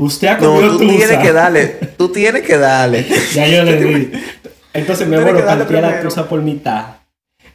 Usted 0.00 0.28
ha 0.28 0.38
No, 0.38 0.58
tú 0.60 0.78
tusa. 0.78 0.78
tienes 0.78 1.18
que 1.18 1.32
darle. 1.32 1.66
Tú 1.98 2.08
tienes 2.08 2.42
que 2.42 2.56
darle. 2.56 3.06
Ya 3.34 3.46
yo 3.46 3.62
le 3.64 3.76
di. 3.84 4.12
Entonces 4.72 5.06
mi 5.06 5.16
abuelo 5.16 5.44
partía 5.44 5.80
la 5.82 6.00
tusa 6.00 6.26
por 6.28 6.40
mitad. 6.40 6.84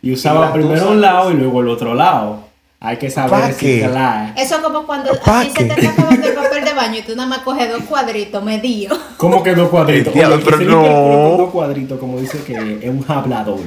Y 0.01 0.11
usaba 0.13 0.53
primero 0.53 0.75
tusa- 0.81 0.91
un 0.91 1.01
lado 1.01 1.31
y 1.31 1.33
luego 1.35 1.61
el 1.61 1.69
otro 1.69 1.95
lado. 1.95 2.45
Hay 2.79 2.97
que 2.97 3.09
saber 3.09 3.39
reciclar. 3.47 4.33
Eso 4.37 4.61
como 4.61 4.85
cuando 4.85 5.09
¿Pa' 5.25 5.39
a 5.39 5.43
ti 5.43 5.51
se 5.57 5.63
te 5.65 5.73
está 5.73 5.89
acabando 5.91 6.27
el 6.27 6.33
papel 6.35 6.63
de 6.65 6.73
baño 6.73 6.99
y 6.99 7.01
tú 7.01 7.15
nada 7.15 7.27
más 7.27 7.39
coges 7.39 7.67
dos 7.71 7.81
cuadritos 7.85 8.43
medios. 8.43 8.95
¿Cómo 9.17 9.41
que 9.41 9.55
dos 9.55 9.69
cuadritos? 9.69 10.13
Oye, 10.15 10.41
pero 10.45 10.57
no. 10.59 11.37
dos 11.37 11.49
cuadritos, 11.49 11.99
como 11.99 12.19
dice 12.19 12.37
que 12.45 12.53
es 12.83 12.89
un 12.89 13.03
hablador. 13.07 13.57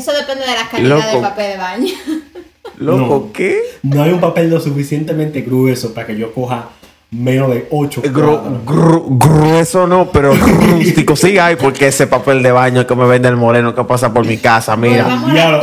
Eso 0.00 0.12
depende 0.12 0.46
de 0.46 0.54
la 0.54 0.68
calidad 0.68 0.96
Loco. 0.96 1.08
del 1.12 1.20
papel 1.20 1.52
de 1.52 1.56
baño. 1.58 1.92
Loco, 2.78 2.98
No. 3.26 3.32
¿qué? 3.32 3.58
No 3.82 4.02
hay 4.02 4.12
un 4.12 4.20
papel 4.20 4.48
lo 4.48 4.58
suficientemente 4.60 5.42
grueso 5.42 5.92
para 5.92 6.06
que 6.06 6.16
yo 6.16 6.32
coja 6.32 6.70
menos 7.10 7.50
de 7.50 7.66
8 7.70 8.02
Gru- 8.04 8.64
gru- 8.64 9.04
grueso 9.18 9.86
no, 9.86 10.10
pero 10.10 10.32
rústico 10.70 11.16
sí 11.16 11.36
hay 11.38 11.56
porque 11.56 11.88
ese 11.88 12.06
papel 12.06 12.42
de 12.42 12.52
baño 12.52 12.86
que 12.86 12.94
me 12.94 13.04
vende 13.06 13.28
el 13.28 13.36
moreno 13.36 13.74
que 13.74 13.82
pasa 13.84 14.12
por 14.14 14.24
mi 14.24 14.38
casa, 14.38 14.74
mira. 14.76 15.06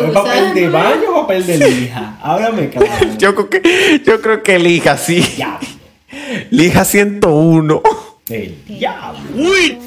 ¿es 0.05 0.11
papel 0.11 0.53
de 0.53 0.69
baño 0.69 1.15
o 1.15 1.21
papel 1.21 1.47
de 1.47 1.57
lija? 1.57 2.17
Háblame 2.21 2.69
claro. 2.71 2.87
Yo 3.17 3.33
creo 3.33 3.49
que, 3.49 4.01
yo 4.05 4.21
creo 4.21 4.43
que 4.43 4.55
elija, 4.57 4.97
sí. 4.97 5.21
Diablo. 5.35 5.67
Lija 6.51 6.85
101. 6.85 7.81
El 8.29 8.65
diablo. 8.67 9.19
¡Uy! 9.35 9.77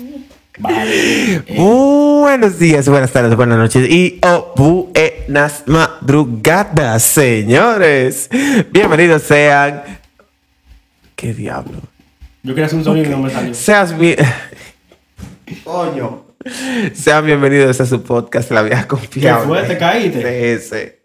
Vale. 0.60 1.42
Buenos 1.56 2.58
días, 2.58 2.86
buenas 2.88 3.10
tardes, 3.10 3.34
buenas 3.34 3.56
noches 3.56 3.90
y 3.90 4.20
oh, 4.22 4.52
buenas 4.56 5.64
madrugadas, 5.66 7.02
señores. 7.02 8.28
Bienvenidos 8.70 9.22
sean. 9.22 9.82
¿Qué 11.16 11.32
diablo? 11.32 11.78
yo 12.42 12.54
quería 12.54 12.66
hacer 12.66 12.78
un 12.78 12.84
sonido 12.84 13.06
y 13.06 13.08
no 13.08 13.18
me 13.18 13.30
salió. 13.30 13.54
Seas 13.54 13.98
bien. 13.98 14.18
Coño. 15.64 16.24
Sean 16.92 17.24
bienvenidos 17.24 17.80
a 17.80 17.86
su 17.86 18.02
podcast 18.02 18.50
La 18.50 18.62
Vieja 18.62 18.82
¿Qué 18.82 18.88
Confiable. 18.88 19.46
fue? 19.46 19.62
¿Te 19.62 19.78
caíste? 19.78 20.52
ese. 20.52 21.02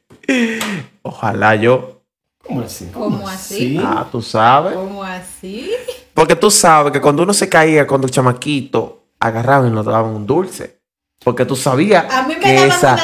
Ojalá 1.01 1.55
yo. 1.55 2.01
¿Cómo 2.45 2.61
así? 2.61 2.89
¿Cómo 2.93 3.27
así? 3.27 3.55
Sí. 3.55 3.79
Ah, 3.81 4.05
tú 4.11 4.21
sabes. 4.21 4.73
¿Cómo 4.73 5.01
así? 5.03 5.71
Porque 6.13 6.35
tú 6.35 6.51
sabes 6.51 6.91
que 6.91 6.99
cuando 7.01 7.23
uno 7.23 7.33
se 7.33 7.47
caía, 7.47 7.87
cuando 7.87 8.05
el 8.05 8.11
chamaquito 8.11 9.04
agarraban 9.19 9.69
y 9.69 9.71
nos 9.71 9.85
daban 9.85 10.11
un 10.11 10.25
dulce. 10.25 10.79
Porque 11.23 11.45
tú 11.45 11.55
sabías 11.55 12.05
A 12.13 12.23
mí 12.23 12.35
me 12.35 12.39
que 12.39 12.65
esa, 12.67 12.95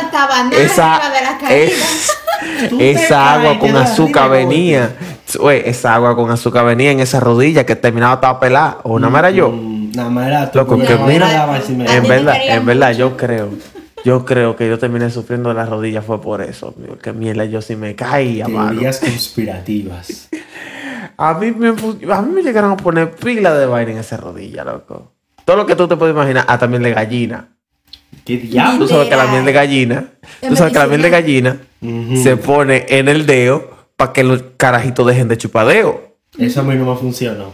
esa, 0.51 0.99
de 1.49 1.65
es- 1.65 2.11
esa 2.79 3.33
agua 3.33 3.57
con 3.59 3.75
azúcar 3.75 4.29
venía. 4.29 4.95
Oye, 5.39 5.69
esa 5.69 5.95
agua 5.95 6.15
con 6.15 6.29
azúcar 6.29 6.65
venía 6.65 6.91
en 6.91 6.99
esa 6.99 7.19
rodilla 7.19 7.65
que 7.65 7.75
terminaba 7.75 8.19
toda 8.19 8.39
pelada. 8.39 8.79
O 8.83 8.99
nada 8.99 9.09
más 9.11 9.19
era 9.19 9.31
yo. 9.31 9.49
Mm, 9.49 9.91
Nada 9.95 10.09
más 10.09 10.27
era 10.27 10.51
tú. 10.51 10.59
Loco, 10.59 10.77
que 10.77 10.95
mira, 10.97 11.57
En 11.67 12.07
verdad, 12.07 12.35
en 12.45 12.65
verdad, 12.65 12.91
yo 12.93 13.17
creo. 13.17 13.49
Yo 14.03 14.25
creo 14.25 14.55
que 14.55 14.67
yo 14.67 14.79
terminé 14.79 15.09
sufriendo 15.09 15.49
de 15.49 15.55
las 15.55 15.69
rodillas 15.69 16.03
fue 16.05 16.19
por 16.21 16.41
eso. 16.41 16.73
Que 17.01 17.13
mierda, 17.13 17.45
yo 17.45 17.61
sí 17.61 17.75
me 17.75 17.95
caía, 17.95 18.47
mano. 18.47 18.71
Teorías 18.71 18.99
conspirativas. 18.99 20.29
A 21.17 21.35
mí, 21.35 21.51
me, 21.51 21.67
a 21.69 22.21
mí 22.23 22.31
me 22.33 22.41
llegaron 22.41 22.71
a 22.71 22.77
poner 22.77 23.11
pila 23.11 23.53
de 23.53 23.67
vaina 23.67 23.91
en 23.91 23.97
esa 23.99 24.17
rodilla, 24.17 24.63
loco. 24.63 25.11
Todo 25.45 25.57
lo 25.57 25.65
que 25.65 25.75
tú 25.75 25.87
te 25.87 25.97
puedes 25.97 26.13
imaginar, 26.13 26.45
hasta 26.47 26.67
miel 26.67 26.83
de 26.83 26.93
gallina. 26.93 27.49
¿Qué 28.25 28.37
diablo? 28.37 28.85
Tú 28.85 28.87
sabes 28.87 29.09
que 29.09 29.15
la 29.15 29.27
miel 29.27 29.45
de 29.45 29.51
gallina, 29.53 30.05
tú 30.47 30.55
sabes 30.55 30.73
que 30.73 30.79
la 30.79 30.87
miel 30.87 31.01
de 31.01 31.09
gallina 31.09 31.57
se 32.21 32.37
pone 32.37 32.85
en 32.89 33.07
el 33.09 33.25
dedo 33.25 33.87
para 33.95 34.13
que 34.13 34.23
los 34.23 34.43
carajitos 34.57 35.07
dejen 35.07 35.27
de 35.27 35.37
chupadeo. 35.37 36.15
Eso 36.37 36.61
a 36.61 36.63
mí 36.63 36.75
no 36.75 36.85
me 36.85 36.97
funcionó. 36.97 37.51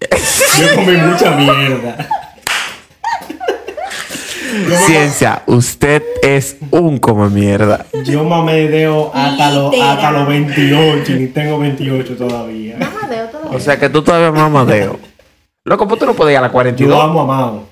Yo 0.58 0.74
comí 0.74 0.96
mucha 0.96 1.36
mierda. 1.36 2.08
Ciencia, 4.86 5.42
usted 5.46 6.02
es 6.22 6.56
un 6.70 6.98
como 6.98 7.28
mierda. 7.28 7.86
Yo 8.04 8.24
mamé 8.24 8.68
dedo 8.68 9.10
hasta 9.14 9.50
los 9.50 9.74
hasta 9.80 10.10
los 10.12 10.28
28 10.28 11.12
y 11.12 11.26
tengo 11.28 11.58
28 11.58 12.16
todavía. 12.16 12.76
Mamadeo 12.78 13.26
todavía. 13.28 13.56
O 13.56 13.60
sea 13.60 13.78
que 13.78 13.88
tú 13.88 14.02
todavía 14.02 14.30
mamadeo. 14.30 14.98
Loco, 15.64 15.88
pues 15.88 16.00
tú 16.00 16.06
no 16.06 16.30
ir 16.30 16.36
a 16.36 16.40
la 16.42 16.48
Yo 16.48 16.52
42. 16.52 17.02
amo 17.04 17.20
a 17.22 17.26
Mao. 17.26 17.64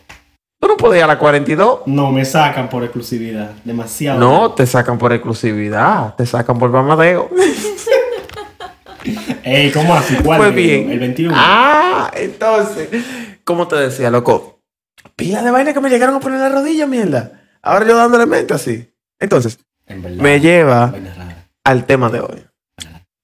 Tú 0.58 0.68
no 0.68 0.76
ir 0.96 1.02
a 1.02 1.06
la 1.06 1.18
42. 1.18 1.80
No, 1.86 2.10
me 2.10 2.24
sacan 2.24 2.68
por 2.68 2.82
exclusividad. 2.84 3.50
Demasiado. 3.64 4.18
No, 4.18 4.52
te 4.52 4.66
sacan 4.66 4.96
por 4.98 5.12
exclusividad. 5.12 6.14
Te 6.14 6.24
sacan 6.24 6.58
por 6.58 6.70
mamadeo. 6.70 7.28
Ey, 9.44 9.70
¿cómo 9.72 9.94
así? 9.94 10.14
¿Cuál? 10.22 10.38
Pues 10.38 10.54
bien. 10.54 10.90
El 10.90 11.00
21. 11.00 11.34
Ah, 11.36 12.10
entonces, 12.14 12.88
¿cómo 13.44 13.66
te 13.66 13.76
decía, 13.76 14.10
loco? 14.10 14.60
Pila 15.16 15.42
de 15.42 15.50
vaina 15.50 15.74
que 15.74 15.80
me 15.80 15.90
llegaron 15.90 16.14
a 16.14 16.20
poner 16.20 16.38
en 16.38 16.44
la 16.44 16.48
rodilla, 16.60 16.86
mierda. 16.86 17.40
Ahora 17.60 17.86
yo 17.86 17.96
dándole 17.96 18.26
mente 18.26 18.54
así. 18.54 18.88
Entonces, 19.18 19.58
En 19.86 20.02
verdad. 20.02 20.22
me 20.22 20.40
lleva 20.40 20.94
al 21.64 21.84
tema 21.84 22.08
de 22.08 22.20
hoy. 22.20 22.44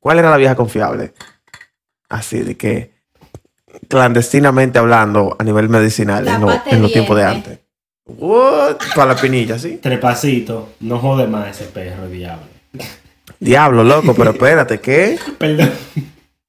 ¿Cuál 0.00 0.18
era 0.18 0.30
la 0.30 0.36
vieja 0.36 0.56
confiable? 0.56 1.14
Así 2.08 2.40
de 2.40 2.56
que, 2.56 2.97
clandestinamente 3.89 4.78
hablando 4.78 5.37
a 5.39 5.44
nivel 5.44 5.69
medicinal 5.69 6.27
en, 6.27 6.41
lo- 6.41 6.47
pata 6.49 6.71
en 6.71 6.83
los 6.83 6.93
tiempos 6.93 7.16
de 7.16 7.25
antes. 7.25 7.59
What? 8.06 8.77
Para 8.94 9.15
la 9.15 9.21
pinilla, 9.21 9.59
¿sí? 9.59 9.78
Trepacito. 9.83 10.71
No 10.81 10.99
jode 10.99 11.27
más 11.27 11.49
ese 11.49 11.65
perro, 11.66 12.09
diablo. 12.09 12.47
Diablo, 13.41 13.84
loco, 13.84 14.15
pero 14.15 14.31
espérate, 14.31 14.81
¿qué? 14.81 15.16
Perdón. 15.39 15.71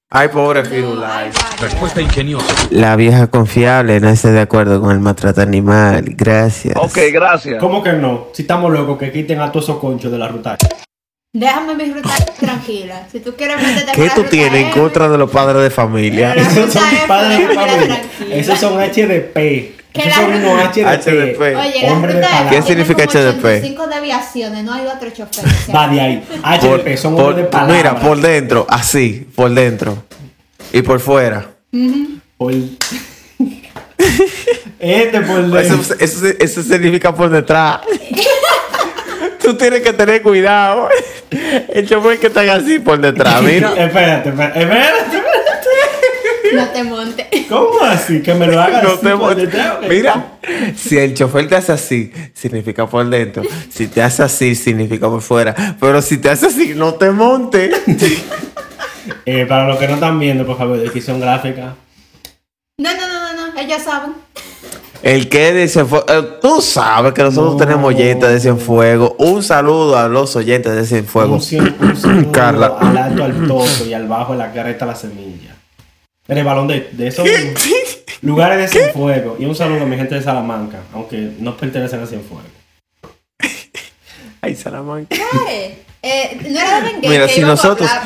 Ay, 0.10 0.30
pobre 0.30 0.66
Firulais. 0.66 1.36
Respuesta 1.62 2.02
ingeniosa. 2.02 2.48
La 2.72 2.96
vieja 2.96 3.28
confiable 3.28 4.00
no 4.00 4.10
está 4.10 4.32
de 4.32 4.40
acuerdo 4.40 4.82
con 4.82 4.92
el 4.92 5.00
maltrato 5.00 5.42
animal. 5.42 6.04
Gracias. 6.18 6.74
gracias. 7.14 7.60
¿Cómo 7.60 7.84
que 7.84 7.94
no? 7.94 8.30
Si 8.34 8.42
estamos 8.42 8.72
locos, 8.74 8.98
que 8.98 9.12
quiten 9.12 9.40
a 9.40 9.52
todos 9.52 9.66
esos 9.66 9.78
conchos 9.78 10.12
de 10.12 10.18
la 10.18 10.28
ruta. 10.28 10.58
Déjame 11.34 11.76
mi 11.76 11.94
ruta 11.94 12.10
tranquila. 12.40 13.08
Si 13.12 13.20
tú 13.20 13.36
quieres 13.36 13.62
meterte 13.62 13.92
¿Qué 13.92 14.10
tú 14.16 14.24
tienes 14.24 14.66
en 14.66 14.72
contra 14.72 15.08
de 15.10 15.16
los 15.18 15.30
padres 15.30 15.62
de 15.62 15.70
familia? 15.70 16.34
Esos 16.34 16.74
son 16.74 16.90
mis 16.90 17.00
padres 17.02 17.48
de 17.48 17.54
familia. 17.54 18.02
Esos 18.32 18.60
son 18.60 18.74
HDP. 18.80 19.38
Esos 19.94 20.14
son 20.16 20.34
unos 20.34 20.64
HDP. 20.70 21.06
HDP. 21.06 21.42
Oye, 21.56 21.82
la 21.84 21.94
Hombre 21.94 22.14
de. 22.16 22.26
¿Qué 22.50 22.62
significa 22.64 23.04
HDP? 23.04 23.46
85 23.46 23.88
desviaciones, 23.88 24.64
no 24.64 24.74
hay 24.74 24.88
otro 24.88 25.12
chofer. 25.12 25.46
Va 25.76 25.88
de 25.88 26.02
ahí. 26.02 26.24
Por- 26.62 26.80
HDP 26.82 26.98
son 26.98 27.14
por- 27.16 27.24
hombres 27.26 27.46
de 27.46 27.52
palabra. 27.52 27.76
mira, 27.78 27.96
por 28.00 28.20
dentro, 28.20 28.66
así, 28.68 29.28
por 29.36 29.52
dentro. 29.52 30.04
Y 30.74 30.82
por 30.82 31.00
fuera. 31.00 31.48
Por- 32.38 32.54
Este 34.80 35.22
por 35.22 35.42
dentro. 35.44 35.60
Eso, 35.60 35.94
eso, 36.00 36.26
eso 36.40 36.64
significa 36.64 37.14
por 37.14 37.30
detrás. 37.30 37.82
Tú 39.50 39.56
tienes 39.56 39.82
que 39.82 39.94
tener 39.94 40.22
cuidado. 40.22 40.90
El 41.70 41.90
chofer 41.90 42.20
que 42.20 42.28
está 42.28 42.42
así 42.54 42.78
por 42.78 43.02
detrás, 43.02 43.42
mira. 43.42 43.70
Espérate, 43.76 44.30
espérate, 44.30 44.60
espérate. 44.60 45.24
No 46.54 46.68
te 46.68 46.84
montes. 46.84 47.26
¿Cómo 47.50 47.82
así? 47.82 48.22
Que 48.22 48.36
me 48.36 48.46
lo 48.46 48.62
hagas 48.62 48.84
No 48.84 48.90
así 48.90 49.02
te 49.02 49.18
por. 49.18 49.90
Mira, 49.90 50.34
si 50.76 51.00
el 51.00 51.16
chofer 51.16 51.48
te 51.48 51.56
hace 51.56 51.72
así, 51.72 52.12
significa 52.36 52.86
por 52.86 53.10
dentro. 53.10 53.42
Si 53.72 53.88
te 53.88 54.04
hace 54.04 54.22
así, 54.22 54.54
significa 54.54 55.10
por 55.10 55.22
fuera. 55.24 55.56
Pero 55.80 56.00
si 56.04 56.20
te 56.20 56.30
hace 56.30 56.46
así, 56.46 56.74
no 56.76 56.94
te 56.94 57.10
montes. 57.10 57.76
Eh, 59.26 59.48
para 59.48 59.68
los 59.68 59.80
que 59.80 59.88
no 59.88 59.96
están 59.96 60.20
viendo, 60.20 60.46
por 60.46 60.58
favor, 60.58 60.78
descripción 60.78 61.20
gráfica. 61.20 61.74
No, 62.78 62.94
no, 62.94 63.08
no, 63.08 63.34
no, 63.34 63.48
no. 63.48 63.60
Ellos 63.60 63.82
saben. 63.82 64.12
El 65.02 65.30
que 65.30 65.54
de 65.54 65.68
Cienfuegos, 65.70 66.10
eh, 66.12 66.28
tú 66.42 66.62
sabes 66.62 67.14
que 67.14 67.24
nosotros 67.24 67.54
No. 67.54 67.58
tenemos 67.60 67.86
oyentes 67.86 68.30
de 68.30 68.40
Cienfuegos. 68.40 69.14
Un 69.18 69.42
saludo 69.44 69.98
a 69.98 70.08
los 70.10 70.36
oyentes 70.36 70.74
de 70.74 70.82
Un, 70.82 70.86
Cienfuegos. 70.88 71.52
cien- 71.52 71.76
un 71.80 71.96
saludo 71.96 72.32
Carla. 72.34 72.76
al 72.80 72.98
alto 72.98 73.24
al 73.24 73.48
toso 73.48 73.86
y 73.86 73.94
al 73.94 74.08
bajo 74.08 74.34
de 74.34 74.40
la 74.40 74.52
carreta 74.52 74.86
la 74.86 74.96
semilla. 74.96 75.56
El 76.28 76.44
balón 76.44 76.68
de, 76.68 76.90
de 76.92 77.08
esos 77.08 77.26
lugares 78.22 78.58
de 78.60 78.68
Cienfuegos. 78.68 79.40
Y 79.40 79.46
un 79.46 79.56
saludo 79.56 79.84
a 79.84 79.86
mi 79.86 79.96
gente 79.96 80.16
de 80.16 80.22
Salamanca, 80.22 80.80
aunque 80.94 81.32
no 81.40 81.56
pertenecen 81.56 82.02
a 82.04 82.06
Cienfuegos. 82.06 82.46
Ay, 84.42 84.56
Salamanca. 84.56 85.16
¿Qué? 85.16 85.84
Eh, 86.02 86.40
no 86.50 86.60
era 86.60 86.82
de 86.82 87.08
Mira, 87.08 87.28
que 87.28 87.34
si 87.34 87.42
nosotros-. 87.42 87.90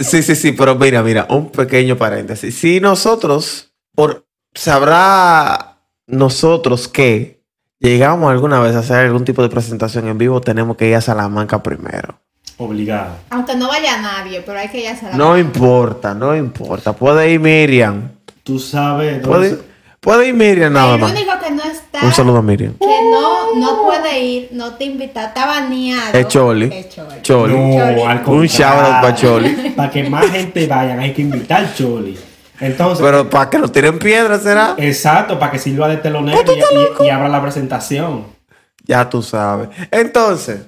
Sí, 0.00 0.22
sí, 0.22 0.34
sí, 0.34 0.52
pero 0.52 0.74
mira, 0.76 1.02
mira, 1.02 1.26
un 1.28 1.50
pequeño 1.50 1.96
paréntesis. 1.96 2.54
Si 2.56 2.80
nosotros, 2.80 3.70
por 3.94 4.24
sabrá 4.54 5.73
nosotros 6.06 6.88
que 6.88 7.40
llegamos 7.78 8.30
alguna 8.30 8.60
vez 8.60 8.74
a 8.76 8.80
hacer 8.80 8.96
algún 8.96 9.24
tipo 9.24 9.42
de 9.42 9.48
presentación 9.48 10.08
en 10.08 10.18
vivo, 10.18 10.40
tenemos 10.40 10.76
que 10.76 10.88
ir 10.88 10.94
a 10.96 11.00
Salamanca 11.00 11.62
primero. 11.62 12.20
Obligado. 12.56 13.16
Aunque 13.30 13.56
no 13.56 13.68
vaya 13.68 14.00
nadie, 14.00 14.40
pero 14.46 14.58
hay 14.58 14.68
que 14.68 14.80
ir 14.82 14.88
a 14.88 14.96
Salamanca. 14.96 15.18
No 15.18 15.38
importa, 15.38 16.14
no 16.14 16.36
importa. 16.36 16.92
Puede 16.92 17.30
ir 17.30 17.40
Miriam. 17.40 18.10
Tú 18.44 18.58
sabes 18.58 19.26
Puede, 19.26 19.50
dónde. 19.50 19.64
puede 20.00 20.28
ir 20.28 20.34
Miriam 20.34 20.72
nada 20.72 20.94
El 20.94 21.00
más. 21.00 21.10
único 21.12 21.32
que 21.42 21.50
no 21.50 21.62
está 21.64 22.04
Un 22.04 22.12
saludo 22.12 22.38
a 22.38 22.42
Miriam. 22.42 22.74
que 22.78 22.86
no, 23.10 23.54
no 23.56 23.82
puede 23.84 24.20
ir, 24.20 24.48
no 24.52 24.74
te 24.74 24.84
invita, 24.84 25.26
está 25.26 25.46
baneado. 25.46 26.16
Es 26.16 26.28
Choli. 26.28 26.66
Es 26.72 26.90
Choli. 26.90 27.22
Choli. 27.22 27.54
No, 27.54 27.76
Choli. 27.78 28.02
al 28.02 28.22
Un 28.26 28.46
shout 28.46 28.74
out 28.84 29.00
pa' 29.02 29.14
Choli. 29.14 29.50
Para 29.76 29.90
que 29.90 30.08
más 30.08 30.26
gente 30.30 30.66
vayan, 30.66 31.00
hay 31.00 31.12
que 31.12 31.22
invitar 31.22 31.74
Choli. 31.74 32.16
Entonces, 32.60 33.04
Pero 33.04 33.28
para 33.28 33.50
que 33.50 33.58
no 33.58 33.68
tiren 33.68 33.98
piedra, 33.98 34.38
será. 34.38 34.74
exacto, 34.78 35.38
para 35.38 35.50
que 35.52 35.58
sirva 35.58 35.88
de 35.88 35.96
telonero 35.96 36.40
y, 36.54 37.02
y- 37.02 37.06
y 37.06 37.10
abra 37.10 37.28
la 37.28 37.42
presentación. 37.42 38.26
Ya 38.84 39.08
tú 39.08 39.22
sabes. 39.22 39.68
Entonces, 39.90 40.60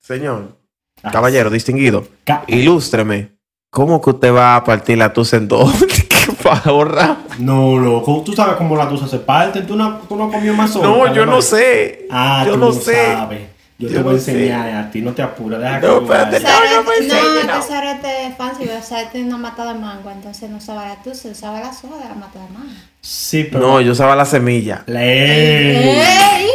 señor, 0.00 0.56
Ajá. 1.02 1.12
caballero 1.12 1.50
distinguido, 1.50 2.06
Ca- 2.24 2.42
ilústreme. 2.46 3.32
¿Cómo 3.70 4.00
que 4.00 4.10
usted 4.10 4.34
va 4.34 4.56
a 4.56 4.64
partir 4.64 4.98
la 4.98 5.12
tusa 5.12 5.36
en 5.36 5.46
dos? 5.46 5.72
¿Qué 5.86 6.32
para 6.42 6.58
ahorrar? 6.64 7.18
No, 7.38 7.78
loco, 7.78 8.22
tú 8.26 8.32
sabes 8.32 8.56
cómo 8.56 8.74
la 8.76 8.88
tusa 8.88 9.06
se 9.06 9.18
parte. 9.20 9.62
Tú 9.62 9.76
no, 9.76 9.98
tú 10.08 10.16
no 10.16 10.28
comió 10.30 10.52
más 10.54 10.74
No, 10.74 11.12
yo 11.14 11.24
no 11.24 11.40
sé. 11.40 12.06
Ah, 12.10 12.42
yo 12.44 12.54
tú 12.54 12.58
no 12.58 12.66
no 12.66 12.72
sé. 12.72 13.14
sabes. 13.14 13.49
Yo, 13.80 13.88
te 13.88 14.02
voy 14.02 14.12
a 14.12 14.16
no 14.16 14.20
sé. 14.22 14.32
enseñar 14.32 14.68
a 14.76 14.90
ti, 14.90 15.00
no 15.02 15.12
te 15.12 15.22
apures, 15.22 15.58
deja 15.58 15.80
que 15.80 15.86
No, 15.86 16.00
espérate. 16.02 16.36
Sarete- 16.40 16.74
no 16.74 16.82
me 16.82 16.86
no, 16.86 16.92
enseñes, 16.94 17.46
no. 17.46 17.54
este 17.58 17.68
sarete 17.68 18.26
es 18.26 18.36
fancy, 18.36 18.64
pero 18.66 18.82
sarete 18.82 19.22
una 19.22 19.38
mata 19.38 19.72
de 19.72 19.78
mango, 19.78 20.10
entonces 20.10 20.50
no 20.50 20.58
usaba 20.58 20.86
la 20.88 20.96
tusa, 21.02 21.28
usaba 21.28 21.60
la 21.60 21.72
soja 21.72 21.96
de 21.96 22.08
la 22.08 22.14
mata 22.14 22.38
de 22.38 22.48
mango. 22.52 22.72
Sí, 23.00 23.44
pero. 23.50 23.66
No, 23.66 23.80
yo 23.80 23.92
usaba 23.92 24.14
la 24.14 24.24
semilla. 24.26 24.82
Lee. 24.86 24.98
¡Ey! 25.04 26.46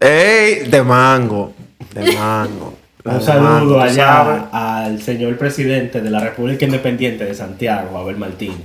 ¡Ey! 0.00 0.68
De 0.68 0.82
mango. 0.82 1.52
De 1.94 2.12
mango. 2.12 2.74
La 3.04 3.12
Un 3.14 3.18
de 3.20 3.24
saludo 3.24 3.48
mango, 3.48 3.74
tú 3.74 3.80
sabes. 3.80 3.92
allá 3.98 4.84
al 4.84 5.00
señor 5.02 5.38
presidente 5.38 6.00
de 6.02 6.10
la 6.10 6.20
República 6.20 6.66
Independiente 6.66 7.24
de 7.24 7.34
Santiago, 7.34 7.96
Abel 7.96 8.16
Martínez. 8.16 8.58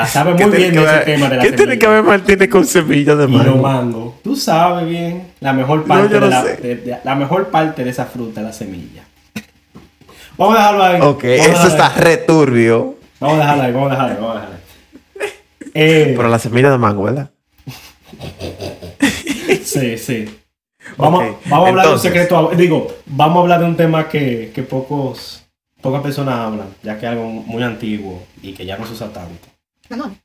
Que 0.00 0.06
sabe 0.06 0.36
¿Qué 0.36 0.46
muy 0.46 0.56
bien 0.56 0.74
de 0.74 0.84
ese 0.84 0.98
tema 1.00 1.28
de 1.28 1.36
la 1.36 1.42
¿Qué 1.42 1.52
tiene 1.52 1.78
que 1.78 1.86
ver 1.86 2.02
Martínez 2.02 2.48
con 2.48 2.64
semillas 2.64 3.18
de 3.18 3.24
Y 3.24 3.36
los 3.36 3.60
mango? 3.60 4.18
Tú 4.24 4.34
sabes 4.36 4.88
bien 4.88 5.32
la 5.40 5.52
mejor 5.52 5.84
parte 5.84 6.14
no 6.18 6.26
de, 6.26 6.30
la, 6.30 6.42
sé. 6.42 6.56
de- 6.56 6.76
de- 6.76 6.98
la 7.04 7.14
mejor 7.14 7.48
parte 7.48 7.84
de 7.84 7.90
esa 7.90 8.06
fruta, 8.06 8.40
la 8.40 8.52
semilla. 8.52 9.04
Vamos 10.38 10.56
a 10.56 10.58
dejarlo 10.60 10.82
ahí. 10.84 11.00
Ok, 11.02 11.24
Vamos 11.24 11.46
eso 11.58 11.66
está 11.68 11.88
returbio. 11.90 12.94
Vamos 13.20 13.36
a 13.36 13.40
dejarlo 13.40 13.62
ahí, 13.64 13.72
vamos 13.72 13.88
a 13.88 13.94
dejarlo 13.94 14.12
ahí, 14.14 14.20
vamos 14.20 14.30
a 14.36 14.40
dejarlo 14.40 14.56
ahí. 14.56 15.30
Eh, 15.74 16.14
Pero 16.16 16.28
la 16.28 16.38
semilla 16.38 16.70
de 16.70 16.78
mango, 16.78 17.02
¿verdad? 17.04 17.30
sí, 19.64 19.98
sí. 19.98 20.38
Vamos, 20.96 21.24
vamos 21.46 21.66
a 21.66 21.70
hablar 21.70 21.84
entonces. 21.86 22.02
de 22.12 22.18
un 22.20 22.26
secreto. 22.26 22.50
Digo, 22.56 22.88
vamos 23.06 23.36
a 23.36 23.40
hablar 23.42 23.60
de 23.60 23.66
un 23.66 23.76
tema 23.76 24.08
que, 24.08 24.50
que 24.54 24.62
pocos, 24.62 25.44
pocas 25.80 26.02
personas 26.02 26.34
hablan, 26.38 26.68
ya 26.82 26.98
que 26.98 27.06
es 27.06 27.12
algo 27.12 27.24
muy 27.28 27.62
antiguo 27.62 28.22
y 28.42 28.52
que 28.52 28.64
ya 28.66 28.76
no 28.76 28.86
se 28.86 28.92
usa 28.94 29.08
tanto. 29.12 29.48
Lo 29.92 29.98
noni. 29.98 30.16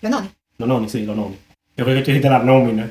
Lo 0.00 0.08
noni. 0.10 0.30
Los 0.58 0.68
noni, 0.68 0.88
sí, 0.88 1.04
los 1.04 1.16
noni. 1.16 1.36
Yo 1.76 1.84
creo 1.84 1.96
que 1.96 2.02
tú 2.02 2.06
dijiste 2.12 2.30
la 2.30 2.38
nómina. 2.38 2.88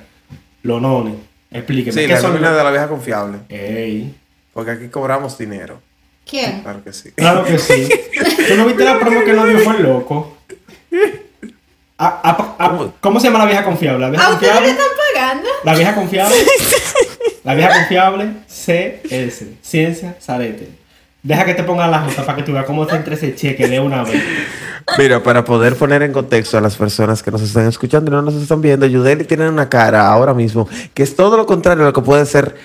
Los 0.63 0.81
noni. 0.81 1.15
Explíqueme. 1.51 1.93
Sí, 1.93 2.05
¿qué 2.07 2.13
la 2.13 2.19
son 2.19 2.31
nómina 2.31 2.49
los- 2.49 2.57
de 2.57 2.63
la 2.65 2.71
vieja 2.71 2.87
confiable. 2.89 3.37
Ey, 3.47 4.13
Porque 4.53 4.71
aquí 4.71 4.87
cobramos 4.89 5.37
dinero. 5.37 5.79
¿Quién? 6.29 6.61
Claro 6.61 6.83
que 6.83 6.91
sí. 6.91 7.11
claro 7.11 7.45
que 7.45 7.57
sí. 7.57 7.87
¿Tú 8.49 8.55
no 8.55 8.65
viste 8.65 8.83
la 8.83 8.99
promo 8.99 9.23
que 9.23 9.31
nos 9.31 9.47
dio 9.47 9.59
fue 9.59 9.77
el 9.77 9.83
loco? 9.83 10.37
¿Cómo 12.99 13.19
se 13.19 13.27
llama 13.27 13.39
la 13.39 13.45
vieja 13.45 13.63
confiable? 13.63 13.99
¿La 13.99 14.09
vieja 14.09 14.27
¿A 14.27 14.33
ustedes 14.33 14.61
le 14.61 14.69
están 14.71 14.85
pagando? 15.13 15.49
La 15.63 15.75
vieja 15.75 15.95
confiable. 15.95 16.35
La 17.43 17.55
vieja 17.55 17.73
confiable. 17.79 18.29
CS. 18.49 19.45
Ciencia 19.61 20.17
Zarete. 20.21 20.67
Deja 21.27 21.43
que 21.43 21.55
te 21.55 21.63
pongan 21.63 21.91
la 21.91 21.99
nota 21.99 22.25
para 22.25 22.37
que 22.37 22.43
tú 22.43 22.53
veas 22.53 22.65
cómo 22.65 22.83
está 22.83 22.95
entre 22.95 23.15
ese 23.15 23.35
cheque 23.35 23.67
de 23.67 23.81
una 23.81 24.01
vez. 24.01 24.23
Mira, 24.97 25.21
para 25.21 25.43
poder 25.43 25.75
poner 25.75 26.01
en 26.01 26.13
contexto 26.13 26.57
a 26.57 26.61
las 26.61 26.77
personas 26.77 27.21
que 27.21 27.31
nos 27.31 27.41
están 27.41 27.67
escuchando 27.67 28.09
y 28.09 28.13
no 28.13 28.21
nos 28.21 28.35
están 28.35 28.61
viendo, 28.61 28.85
Yudeli 28.85 29.25
tiene 29.25 29.49
una 29.49 29.67
cara 29.67 30.07
ahora 30.07 30.33
mismo 30.33 30.69
que 30.93 31.03
es 31.03 31.17
todo 31.17 31.35
lo 31.35 31.45
contrario 31.45 31.83
a 31.83 31.87
lo 31.87 31.91
que 31.91 32.01
puede 32.01 32.25
ser 32.25 32.55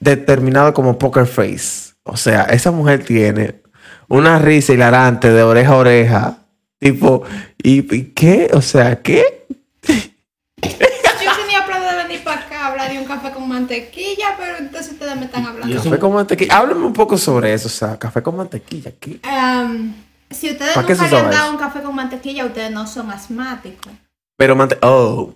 determinado 0.00 0.74
como 0.74 0.98
poker 0.98 1.26
face. 1.26 1.92
O 2.02 2.16
sea, 2.16 2.42
esa 2.46 2.72
mujer 2.72 3.04
tiene 3.04 3.62
una 4.08 4.40
risa 4.40 4.72
hilarante 4.72 5.30
de 5.30 5.44
oreja 5.44 5.72
a 5.74 5.76
oreja. 5.76 6.38
Tipo, 6.80 7.22
¿y, 7.62 7.94
y 7.94 8.02
qué? 8.06 8.50
O 8.54 8.60
sea, 8.60 9.02
¿qué? 9.02 9.46
Yo 9.86 11.30
tenía 11.36 11.64
planes 11.64 11.90
de 11.92 12.02
venir 12.02 12.24
para 12.24 12.40
acá 12.40 12.60
a 12.60 12.66
hablar 12.72 12.90
de 12.90 12.98
un 12.98 13.03
café 13.14 13.30
con 13.32 13.48
mantequilla, 13.48 14.34
pero 14.38 14.56
entonces 14.58 14.92
ustedes 14.92 15.16
me 15.16 15.24
están 15.26 15.46
hablando. 15.46 15.74
Café 15.76 15.88
soy- 15.88 15.98
con 15.98 16.12
mantequilla. 16.14 16.56
Háblame 16.58 16.84
un 16.86 16.92
poco 16.92 17.16
sobre 17.18 17.52
eso. 17.54 17.68
O 17.68 17.70
sea, 17.70 17.98
café 17.98 18.22
con 18.22 18.36
mantequilla. 18.36 18.92
¿qué? 19.00 19.18
Am, 19.22 19.94
si 20.30 20.50
ustedes 20.50 20.74
¿Para 20.74 20.86
qué 20.86 20.94
nunca 20.94 21.18
han 21.20 21.30
dado 21.30 21.50
un 21.52 21.56
café 21.58 21.82
con 21.82 21.94
mantequilla, 21.94 22.44
ustedes 22.44 22.70
no 22.70 22.86
son 22.86 23.10
asmáticos. 23.10 23.92
Pero 24.36 24.56
mante... 24.56 24.78
Oh. 24.82 25.34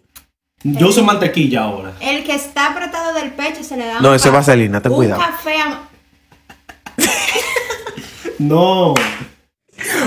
Yo 0.65 0.89
uso 0.89 1.05
mantequilla 1.05 1.63
ahora. 1.63 1.93
El 2.01 2.25
que 2.25 2.35
está 2.35 2.73
apretado 2.73 3.15
del 3.15 3.31
pecho 3.31 3.63
se 3.63 3.77
le 3.77 3.87
da 3.87 4.01
No, 4.01 4.09
un 4.11 4.15
eso 4.17 4.29
es 4.29 4.35
vaselina, 4.35 4.81
ten 4.81 4.91
un 4.91 4.97
cuidado. 4.99 5.21
café 5.21 5.61
a- 5.61 5.83
No. 8.39 8.95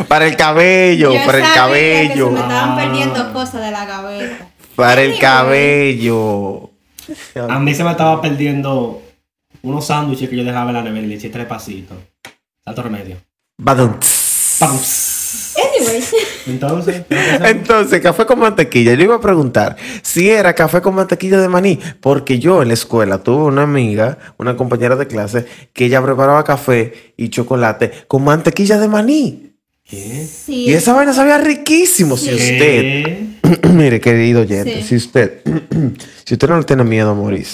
Para 0.10 0.26
el 0.28 0.36
cabello, 0.36 1.14
Yo 1.14 1.26
para 1.26 1.38
el 1.38 1.44
que 1.46 1.54
cabello. 1.54 2.26
se 2.28 2.32
me 2.34 2.40
estaban 2.42 2.70
Ah. 2.72 2.76
perdiendo 2.76 3.34
cosas 3.34 3.62
de 3.62 3.72
la 3.72 3.86
gaveta. 3.86 4.48
Para 4.76 5.02
el 5.04 5.18
cabello. 5.20 6.71
A 7.50 7.60
mí 7.60 7.74
se 7.74 7.84
me 7.84 7.92
estaba 7.92 8.22
perdiendo 8.22 9.02
unos 9.62 9.86
sándwiches 9.86 10.30
que 10.30 10.38
yo 10.38 10.44
dejaba 10.44 10.70
en 10.70 10.76
la 10.76 10.84
nevera 10.84 11.06
y 11.06 11.10
le 11.10 11.16
eché 11.16 11.30
tres 11.30 11.46
pasitos. 11.46 11.98
Santo 12.64 12.84
remedio. 12.84 13.18
Badum. 13.58 13.94
Anyway, 14.62 16.04
Entonces. 16.48 17.04
Entonces, 17.44 18.02
café 18.02 18.26
con 18.26 18.40
mantequilla. 18.40 18.94
Yo 18.94 19.04
iba 19.04 19.16
a 19.16 19.22
preguntar 19.22 19.76
si 20.02 20.30
era 20.30 20.54
café 20.54 20.82
con 20.82 20.96
mantequilla 20.96 21.40
de 21.40 21.48
maní, 21.48 21.80
porque 22.00 22.40
yo 22.40 22.62
en 22.62 22.68
la 22.68 22.74
escuela 22.76 23.24
tuve 23.24 23.46
una 23.46 23.64
amiga, 23.64 24.18
una 24.38 24.56
compañera 24.56 24.96
de 24.96 25.08
clase, 25.08 25.46
que 25.74 25.86
ella 25.86 26.02
preparaba 26.02 26.44
café 26.44 27.14
y 27.18 27.30
chocolate 27.30 27.92
con 28.08 28.24
mantequilla 28.24 28.78
de 28.80 28.88
maní. 28.88 29.54
¿Qué? 29.84 30.28
sí. 30.28 30.66
Y 30.68 30.74
esa 30.74 30.94
vaina 30.94 31.14
sabía 31.14 31.38
riquísimo. 31.38 32.18
Si 32.18 32.34
usted. 32.34 33.31
mire, 33.74 34.00
querido 34.00 34.42
oyente, 34.42 34.82
Sí. 34.82 34.84
si 34.84 34.96
usted, 34.96 35.42
si 36.26 36.34
usted 36.34 36.48
no 36.50 36.58
le 36.58 36.64
tiene 36.64 36.84
miedo 36.84 37.12
a 37.12 37.14
morir, 37.14 37.48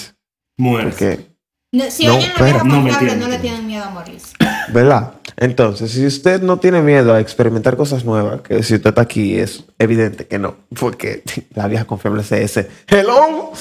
Muerte. 0.58 0.90
porque, 0.90 1.38
No, 1.72 1.92
si 1.92 2.06
No, 2.08 2.16
oyen 2.18 2.32
la 2.38 2.44
vieja 2.46 2.64
No 2.64 2.82
me 2.82 3.16
no 3.16 3.28
le 3.28 3.40
tienen 3.40 3.68
miedo 3.68 3.84
a 3.84 3.90
morir. 3.90 4.18
¿verdad? 4.74 5.14
Entonces, 5.38 5.92
si 5.92 6.06
usted 6.06 6.42
no 6.42 6.58
tiene 6.58 6.82
miedo 6.82 7.14
a 7.14 7.20
experimentar 7.20 7.78
cosas 7.78 8.04
nuevas, 8.06 8.42
que 8.42 8.64
si 8.64 8.76
usted 8.76 8.90
está 8.90 9.02
aquí 9.02 9.38
es 9.38 9.64
evidente 9.78 10.26
que 10.28 10.40
no, 10.40 10.56
porque 10.80 11.24
la 11.54 11.68
vieja 11.68 11.86
confiable 11.86 12.22
es 12.22 12.32
ese. 12.32 12.68
Hello. 12.88 13.52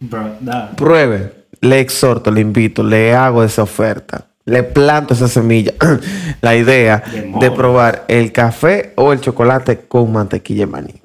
Bro. 0.00 0.36
Pruebe, 0.76 1.32
le 1.60 1.80
exhorto, 1.80 2.30
le 2.30 2.40
invito, 2.40 2.82
le 2.82 3.14
hago 3.14 3.42
esa 3.44 3.62
oferta, 3.62 4.28
le 4.44 4.62
planto 4.62 5.14
esa 5.14 5.28
semilla. 5.28 5.74
la 6.40 6.56
idea 6.56 7.02
De 7.12 7.32
de 7.40 7.50
probar 7.50 8.04
el 8.08 8.32
café 8.32 8.92
o 8.96 9.12
el 9.12 9.20
chocolate 9.20 9.80
con 9.80 10.12
mantequilla 10.12 10.60
de 10.60 10.66
maní. 10.66 10.99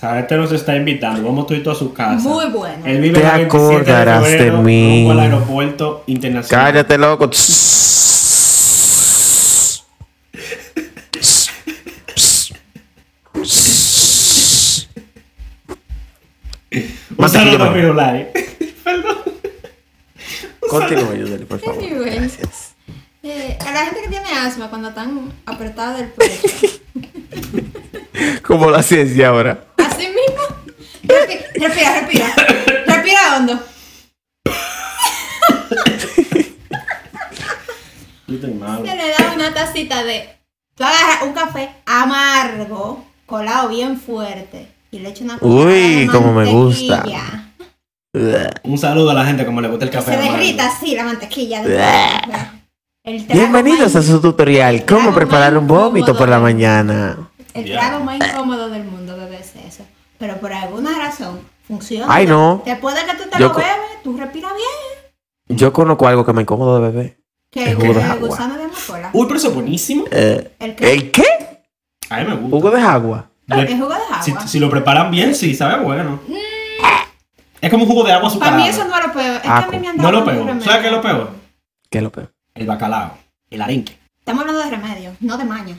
Sabete 0.00 0.34
este 0.34 0.36
nos 0.38 0.52
está 0.52 0.74
invitando. 0.76 1.22
Vamos 1.28 1.46
tú 1.46 1.70
a 1.70 1.74
su 1.74 1.92
casa. 1.92 2.26
Muy 2.26 2.46
bueno. 2.46 2.86
Él 2.86 3.02
vive 3.02 3.20
Te 3.20 3.26
27 3.26 3.44
acordarás 3.44 4.24
de 4.24 4.30
febrero, 4.30 4.62
mí. 4.62 5.00
rumbo 5.00 5.10
al 5.12 5.20
aeropuerto 5.20 6.04
internacional. 6.06 6.64
Cállate, 6.64 6.96
loco. 6.96 7.30
Un 17.18 17.28
saludo 17.28 17.56
a 17.56 17.58
maní. 17.58 17.74
Pirulay. 17.74 18.28
Continúa, 20.70 21.14
Yudeli, 21.14 21.44
por 21.44 21.60
favor. 21.60 21.84
Gracias. 22.06 22.74
Eh, 23.22 23.58
a 23.60 23.70
la 23.70 23.84
gente 23.84 24.00
que 24.00 24.08
tiene 24.08 24.32
asma, 24.32 24.70
cuando 24.70 24.88
están 24.88 25.30
apretadas 25.44 25.98
del 25.98 26.08
pecho, 26.08 26.48
Como 28.42 28.70
la 28.70 28.82
ciencia 28.82 29.28
ahora. 29.28 29.69
Respira, 31.54 32.00
respira, 32.00 32.34
respira 32.86 33.36
hondo. 33.36 33.60
Yo 38.26 38.34
estoy 38.36 38.54
malo. 38.54 38.84
Se 38.84 38.96
le 38.96 39.08
da 39.10 39.32
una 39.34 39.52
tacita 39.54 40.04
de. 40.04 40.28
Tú 40.74 40.84
agarras 40.84 41.22
un 41.24 41.32
café 41.32 41.70
amargo, 41.84 43.04
colado 43.26 43.68
bien 43.68 44.00
fuerte, 44.00 44.68
y 44.90 45.00
le 45.00 45.10
echas 45.10 45.22
una 45.22 45.38
Uy, 45.40 46.06
de 46.06 46.08
como 46.10 46.32
me 46.32 46.50
gusta. 46.50 47.04
mantequilla. 47.04 47.46
Un 48.64 48.78
saludo 48.78 49.10
a 49.10 49.14
la 49.14 49.24
gente 49.24 49.44
como 49.44 49.60
le 49.60 49.68
gusta 49.68 49.84
el 49.84 49.90
café. 49.90 50.14
se 50.14 50.18
derrita 50.22 50.66
así 50.68 50.94
la 50.94 51.04
mantequilla. 51.04 51.62
El 53.02 53.24
Bienvenidos 53.26 53.94
a 53.96 54.02
su 54.02 54.20
tutorial, 54.20 54.84
cómo 54.86 55.14
preparar 55.14 55.56
un 55.56 55.66
vómito 55.66 56.16
por 56.16 56.28
la 56.28 56.38
mañana. 56.38 57.16
El 57.54 57.70
trago 57.70 58.04
más 58.04 58.16
incómodo 58.16 58.68
del 58.68 58.84
mundo 58.84 59.16
beberse 59.16 59.58
eso. 59.66 59.84
Pero 60.20 60.36
por 60.38 60.52
alguna 60.52 60.96
razón 60.98 61.40
funciona. 61.66 62.06
Ay, 62.08 62.26
no. 62.26 62.62
Después 62.64 62.94
de 62.94 63.04
que 63.06 63.16
tú 63.20 63.28
te 63.28 63.38
Yo 63.38 63.48
lo 63.48 63.52
co- 63.54 63.58
bebes, 63.58 64.02
tú 64.04 64.16
respiras 64.16 64.52
bien. 64.54 65.58
Yo 65.58 65.72
conozco 65.72 66.06
algo 66.06 66.24
que 66.24 66.32
me 66.32 66.42
incomodo 66.42 66.78
de 66.80 66.90
bebé. 66.92 67.18
Que 67.50 67.70
El 67.70 67.74
jugo 67.74 67.94
de 67.94 68.00
el 68.04 68.10
agua. 68.10 68.28
gusano 68.28 68.56
de 68.56 68.64
amapola. 68.64 69.10
Uy, 69.12 69.26
pero 69.26 69.36
eso 69.38 69.48
es 69.48 69.54
buenísimo. 69.54 70.04
Eh, 70.12 70.52
El 70.60 70.76
que 70.76 70.92
¿El 70.92 71.10
qué? 71.10 71.24
A 72.10 72.18
mí 72.18 72.24
me 72.26 72.34
gusta. 72.36 72.50
Jugo 72.56 72.70
de 72.70 72.80
agua. 72.82 73.30
El 73.48 73.66
jugo 73.80 73.88
de 73.88 73.94
agua. 73.94 74.22
si, 74.22 74.32
si 74.46 74.60
lo 74.60 74.70
preparan 74.70 75.10
bien, 75.10 75.34
sí, 75.34 75.54
sabe 75.56 75.82
bueno. 75.82 76.20
Es 77.60 77.70
como 77.70 77.82
un 77.84 77.90
jugo 77.90 78.04
de 78.04 78.12
agua 78.12 78.22
Para 78.28 78.30
azucarado. 78.30 78.62
mí 78.62 78.68
eso 78.68 78.84
no 78.84 78.96
es 78.98 79.06
lo 79.06 79.12
peor. 79.12 79.34
Es 79.36 79.40
que 79.42 79.48
a 79.48 79.66
mí 79.70 79.78
me 79.80 79.88
han 79.88 79.96
No 79.96 80.02
dado 80.04 80.18
es 80.18 80.24
lo 80.36 80.44
peor. 80.46 80.62
¿Sabes 80.62 80.80
qué 80.80 80.86
es 80.86 80.92
lo 80.92 81.02
peor? 81.02 81.30
¿Qué 81.90 81.98
es 81.98 82.04
lo 82.04 82.12
peor? 82.12 82.32
El 82.54 82.66
bacalao, 82.66 83.16
el 83.50 83.60
arenque. 83.62 83.98
Estamos 84.20 84.40
hablando 84.42 84.62
de 84.64 84.70
remedios, 84.70 85.14
no 85.20 85.36
de 85.36 85.44
maña. 85.44 85.76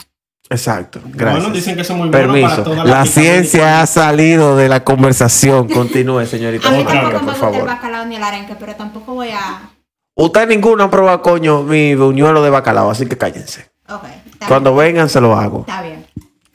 Exacto. 0.52 1.00
Gracias. 1.06 1.44
Bueno, 1.44 1.56
dicen 1.56 1.76
que 1.78 1.84
son 1.84 1.98
muy 1.98 2.10
buenos 2.10 2.28
para 2.28 2.40
Permiso. 2.42 2.64
toda 2.64 2.76
La 2.78 2.84
picadura. 2.84 3.06
ciencia 3.06 3.82
ha 3.82 3.88
salido 3.88 4.58
de 4.58 4.68
la 4.70 4.84
conversación. 4.84 5.68
Continúe, 5.74 6.26
señorita. 6.26 6.68
A 6.68 6.72
mí 6.72 6.80
Otra 6.82 6.94
tampoco 7.10 7.12
vez, 7.12 7.24
me 7.24 7.32
por 7.40 7.48
gusta 7.50 7.60
el 7.60 7.66
bacalao 7.66 8.06
ni 8.06 8.16
el 8.18 8.24
arenque, 8.24 8.56
pero 8.60 8.76
tampoco 8.76 9.14
voy 9.16 9.30
a... 9.30 9.70
Usted 10.14 10.48
ninguno 10.50 10.84
ha 10.84 10.92
probado, 10.92 11.22
coño, 11.22 11.64
mi 11.64 11.96
buñuelo 11.96 12.44
de 12.44 12.50
bacalao, 12.50 12.92
así 12.92 13.06
que 13.06 13.18
cállense. 13.18 13.72
Ok, 13.90 14.04
está 14.34 14.48
Cuando 14.48 14.76
vengan, 14.76 15.08
se 15.10 15.22
lo 15.22 15.36
hago. 15.38 15.62
Está 15.62 15.82
bien. 15.82 16.06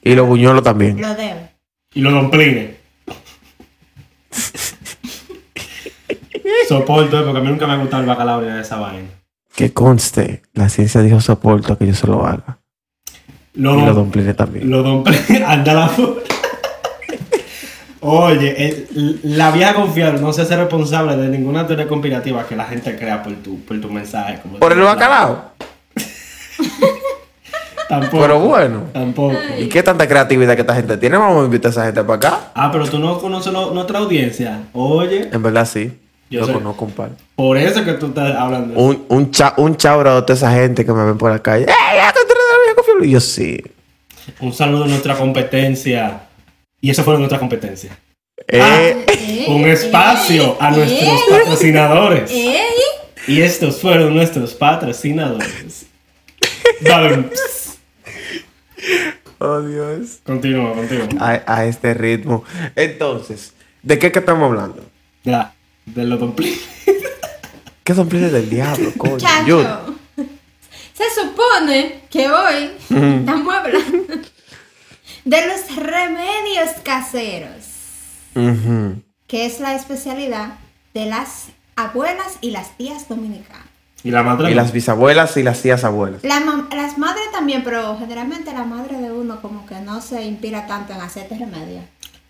Y 0.03 0.13
los 0.13 0.27
buñuelos 0.27 0.63
también. 0.63 1.01
Lo 1.01 1.15
debo. 1.15 1.39
Y 1.93 2.01
los 2.01 2.13
domplines. 2.21 2.75
Soporto, 6.67 7.23
porque 7.25 7.39
a 7.39 7.41
mí 7.41 7.49
nunca 7.49 7.65
me 7.67 7.73
ha 7.73 7.77
gustado 7.77 8.03
el 8.03 8.07
bacalao 8.09 8.41
ni 8.41 8.51
de 8.51 8.61
esa 8.61 8.77
vaina. 8.77 9.09
Que 9.55 9.73
conste, 9.73 10.43
la 10.53 10.69
ciencia 10.69 11.01
dijo 11.01 11.19
soporto 11.19 11.77
que 11.77 11.87
yo 11.87 11.95
se 11.95 12.05
lo 12.07 12.25
haga. 12.27 12.59
Los 13.57 13.73
Y 13.77 13.81
los 13.85 13.89
dom- 13.89 13.95
dumplings 13.95 14.35
también. 14.35 14.69
los 14.69 14.83
domplines, 14.83 15.41
anda 15.47 15.73
la 15.73 15.91
Oye, 17.99 18.67
el- 18.95 19.19
la 19.23 19.51
vieja 19.51 19.73
confiable 19.73 20.19
no 20.21 20.31
se 20.31 20.43
hace 20.43 20.55
responsable 20.55 21.17
de 21.17 21.27
ninguna 21.29 21.65
teoría 21.65 21.87
conspirativa 21.87 22.45
que 22.47 22.55
la 22.55 22.65
gente 22.65 22.95
crea 22.95 23.23
por 23.23 23.33
tu, 23.37 23.59
por 23.61 23.81
tu 23.81 23.89
mensaje. 23.89 24.39
como 24.41 24.59
¿Por 24.59 24.71
el 24.71 24.79
bacalao? 24.81 25.51
Tampoco. 27.89 28.21
Pero 28.21 28.39
bueno. 28.39 28.83
Tampoco. 28.93 29.33
¿Y 29.57 29.67
qué 29.69 29.81
tanta 29.81 30.07
creatividad 30.07 30.55
que 30.55 30.61
esta 30.61 30.75
gente 30.75 30.97
tiene? 30.97 31.17
Vamos 31.17 31.41
a 31.41 31.45
invitar 31.45 31.69
a 31.69 31.71
esa 31.71 31.85
gente 31.85 32.03
para 32.03 32.15
acá. 32.17 32.39
Ah, 32.53 32.69
pero 32.71 32.85
tú 32.85 32.99
no 32.99 33.17
conoces 33.17 33.51
lo- 33.53 33.73
nuestra 33.73 33.99
audiencia. 33.99 34.59
Oye, 34.73 35.29
En 35.31 35.41
verdad 35.41 35.65
sí. 35.65 35.97
Yo 36.29 36.41
Yo 36.41 36.45
sé. 36.47 36.51
conozco 36.53 36.83
un 36.83 36.91
par. 36.91 37.11
por 37.37 37.57
eso 37.57 37.85
que 37.85 37.93
tú 37.93 38.07
estás 38.07 38.35
hablando. 38.35 38.73
de 38.73 38.79
eso. 38.79 38.83
Un, 38.85 39.05
un, 39.07 39.31
cha, 39.31 39.53
un 39.55 39.77
chauro 39.77 40.11
a 40.11 40.25
toda 40.25 40.35
esa 40.35 40.51
gente 40.51 40.85
que 40.85 40.91
me 40.91 41.05
ven 41.05 41.17
por 41.17 41.31
la 41.31 41.39
calle. 41.39 41.63
¡Eh, 41.65 41.86
ya! 42.99 43.05
Y 43.05 43.11
yo 43.11 43.19
sí. 43.19 43.61
Un 44.39 44.53
saludo 44.53 44.83
a 44.85 44.87
nuestra 44.87 45.15
competencia. 45.17 46.21
Y 46.81 46.89
eso 46.89 47.03
fue 47.03 47.17
nuestra 47.17 47.39
competencia. 47.39 47.97
Eh, 48.47 49.05
Eh, 49.07 49.45
Un 49.49 49.65
espacio 49.67 50.57
a 50.61 50.71
nuestros 50.71 51.21
patrocinadores. 51.29 52.31
eh, 52.31 52.59
Y 53.27 53.41
estos 53.41 53.81
fueron 53.81 54.13
nuestros 54.15 54.53
patrocinadores. 54.53 55.85
Dale. 56.81 57.29
Oh, 59.39 59.61
Dios. 59.61 60.19
Continúa, 60.23 60.73
continúa. 60.73 61.07
A, 61.19 61.43
a 61.59 61.65
este 61.65 61.93
ritmo. 61.93 62.43
Entonces, 62.75 63.53
¿de 63.83 63.99
qué 63.99 64.11
que 64.11 64.19
estamos 64.19 64.49
hablando? 64.49 64.83
De, 65.23 65.31
la, 65.31 65.53
de 65.85 66.03
los 66.05 66.19
dumplings. 66.19 66.59
¿Qué 67.83 67.93
son 67.93 68.07
planes 68.09 68.31
del 68.31 68.49
diablo, 68.49 68.91
coño? 68.97 69.17
Yo- 69.45 69.86
Se 70.97 71.03
supone 71.21 72.01
que 72.09 72.27
hoy 72.27 72.71
estamos 72.89 73.53
hablando 73.53 74.15
de 75.25 75.47
los 75.47 75.75
remedios 75.75 76.69
caseros, 76.81 77.67
que 79.27 79.45
es 79.45 79.59
la 79.59 79.75
especialidad 79.75 80.55
de 80.95 81.05
las 81.05 81.49
abuelas 81.75 82.39
y 82.41 82.49
las 82.49 82.75
tías 82.77 83.07
dominicanas. 83.07 83.67
Y 84.03 84.09
la 84.09 84.23
madre. 84.23 84.49
Y 84.49 84.55
las 84.55 84.71
bisabuelas 84.71 85.37
y 85.37 85.43
las 85.43 85.61
tías 85.61 85.83
abuelas. 85.83 86.23
La 86.23 86.39
las 86.75 86.97
madres 86.97 87.31
también, 87.31 87.63
pero 87.63 87.95
generalmente 87.99 88.51
la 88.51 88.63
madre 88.63 88.97
de 88.97 89.11
uno 89.11 89.39
como 89.39 89.67
que 89.67 89.79
no 89.81 90.01
se 90.01 90.23
inspira 90.23 90.65
tanto 90.65 90.93
en 90.93 91.01
hacerte 91.01 91.37
remedio. 91.37 91.81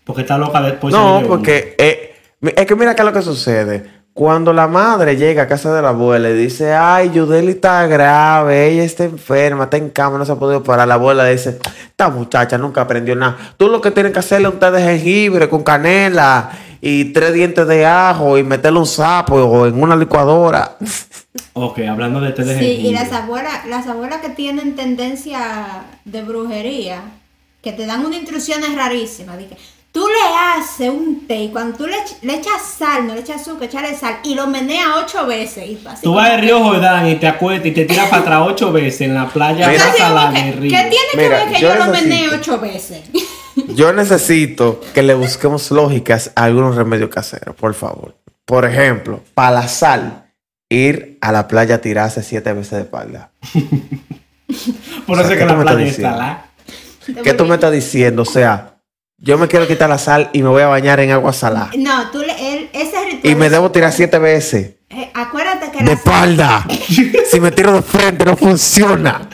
Porque 0.04 0.22
está 0.22 0.36
loca 0.36 0.60
después. 0.60 0.92
No, 0.92 1.22
porque 1.26 1.74
eh, 1.78 2.16
es 2.42 2.66
que 2.66 2.74
mira 2.74 2.94
qué 2.94 3.00
es 3.00 3.06
lo 3.06 3.14
que 3.14 3.22
sucede. 3.22 3.97
Cuando 4.18 4.52
la 4.52 4.66
madre 4.66 5.16
llega 5.16 5.44
a 5.44 5.46
casa 5.46 5.72
de 5.72 5.80
la 5.80 5.90
abuela 5.90 6.28
y 6.28 6.32
dice, 6.34 6.74
ay, 6.74 7.12
Yudeli 7.12 7.52
está 7.52 7.86
grave, 7.86 8.66
ella 8.66 8.82
está 8.82 9.04
enferma, 9.04 9.62
está 9.62 9.76
en 9.76 9.90
cama, 9.90 10.18
no 10.18 10.24
se 10.26 10.32
ha 10.32 10.34
podido 10.34 10.60
parar, 10.60 10.88
la 10.88 10.94
abuela 10.94 11.24
dice, 11.24 11.60
esta 11.86 12.08
muchacha 12.08 12.58
nunca 12.58 12.80
aprendió 12.80 13.14
nada. 13.14 13.36
Tú 13.56 13.68
lo 13.68 13.80
que 13.80 13.92
tienes 13.92 14.10
que 14.12 14.18
hacerle 14.18 14.48
es 14.48 14.54
un 14.54 14.58
té 14.58 14.72
de 14.72 14.82
jengibre 14.82 15.48
con 15.48 15.62
canela 15.62 16.50
y 16.80 17.12
tres 17.12 17.32
dientes 17.32 17.64
de 17.68 17.86
ajo 17.86 18.36
y 18.36 18.42
meterle 18.42 18.80
un 18.80 18.86
sapo 18.86 19.36
o 19.36 19.66
en 19.68 19.80
una 19.80 19.94
licuadora. 19.94 20.76
Ok, 21.52 21.78
hablando 21.88 22.20
de 22.20 22.32
té 22.32 22.42
de 22.42 22.58
Sí, 22.58 22.64
y 22.64 22.76
jengibre. 22.82 22.92
las 23.04 23.12
abuelas, 23.12 23.66
las 23.68 23.86
abuelas 23.86 24.20
que 24.20 24.30
tienen 24.30 24.74
tendencia 24.74 25.84
de 26.04 26.22
brujería, 26.22 27.02
que 27.62 27.70
te 27.72 27.86
dan 27.86 28.04
unas 28.04 28.18
instrucciones 28.18 28.74
rarísimas, 28.74 29.36
que 29.38 29.56
tú 29.92 30.06
le 30.06 30.36
haces 30.60 30.90
un 30.90 31.26
té 31.26 31.36
y 31.44 31.48
cuando 31.50 31.76
tú 31.78 31.86
le, 31.86 31.96
le 32.22 32.34
echas 32.34 32.62
sal, 32.78 33.06
no 33.06 33.14
le 33.14 33.20
echas 33.20 33.40
azúcar, 33.42 33.64
echarle 33.68 33.96
sal 33.96 34.18
y 34.24 34.34
lo 34.34 34.46
menea 34.46 34.96
ocho 34.96 35.26
veces. 35.26 35.68
Y 35.68 35.76
tú 35.76 35.88
así 35.88 36.02
Tú 36.02 36.14
vas 36.14 36.30
de 36.30 36.36
Río 36.38 36.62
Jordán 36.62 37.08
y 37.08 37.16
te 37.16 37.26
acuestas 37.26 37.66
y 37.66 37.70
te 37.72 37.84
tiras 37.84 38.08
para 38.08 38.22
atrás 38.22 38.42
ocho 38.46 38.70
veces 38.72 39.00
en 39.02 39.14
la 39.14 39.28
playa 39.28 39.66
salada 39.96 40.30
de 40.32 40.40
¿Qué 40.42 40.52
Río. 40.52 40.70
tiene 40.70 40.88
que 41.12 41.16
Mira, 41.16 41.28
ver 41.44 41.48
que 41.52 41.60
yo 41.60 41.68
yo, 41.68 41.74
lo 41.74 41.84
necesito- 41.86 42.02
menee 42.08 42.28
ocho 42.30 42.58
veces? 42.60 43.02
Yo 43.74 43.92
necesito 43.92 44.80
que 44.94 45.02
le 45.02 45.14
busquemos 45.14 45.72
lógicas 45.72 46.30
a 46.36 46.44
algunos 46.44 46.76
remedios 46.76 47.10
caseros, 47.10 47.56
por 47.56 47.74
favor. 47.74 48.14
Por 48.44 48.64
ejemplo, 48.64 49.20
para 49.34 49.50
la 49.50 49.68
sal, 49.68 50.30
ir 50.68 51.18
a 51.20 51.32
la 51.32 51.48
playa 51.48 51.74
a 51.74 51.78
tirarse 51.80 52.22
siete 52.22 52.52
veces 52.52 52.70
de 52.72 52.80
espalda. 52.82 53.32
Por 55.06 55.18
O 55.18 55.20
eso 55.20 55.22
sea, 55.22 55.22
es 55.22 55.28
¿qué 55.28 55.38
que 55.38 55.44
tú 55.44 55.46
la 55.46 55.54
me 55.56 55.60
estás 55.60 55.74
playa 55.74 55.90
está. 55.90 57.22
¿Qué 57.24 57.34
tú 57.34 57.44
me 57.46 57.54
estás 57.56 57.72
diciendo? 57.72 58.22
O 58.22 58.24
sea, 58.24 58.77
yo 59.18 59.36
me 59.38 59.48
quiero 59.48 59.66
quitar 59.66 59.88
la 59.88 59.98
sal 59.98 60.30
y 60.32 60.42
me 60.42 60.48
voy 60.48 60.62
a 60.62 60.68
bañar 60.68 61.00
en 61.00 61.10
agua 61.10 61.32
salada. 61.32 61.70
No, 61.76 62.10
tú 62.10 62.18
le, 62.20 62.32
él- 62.54 62.70
ese 62.72 63.04
ritual. 63.04 63.32
Y 63.32 63.34
me 63.34 63.46
es- 63.46 63.52
debo 63.52 63.70
tirar 63.70 63.92
siete 63.92 64.18
veces. 64.18 64.76
eh, 64.90 65.10
acuérdate 65.14 65.70
que 65.72 65.78
De 65.78 65.84
la 65.84 65.92
espalda. 65.92 66.66
Si 67.30 67.40
me 67.40 67.50
tiro 67.50 67.72
de 67.72 67.82
frente, 67.82 68.24
no 68.24 68.36
funciona. 68.36 69.28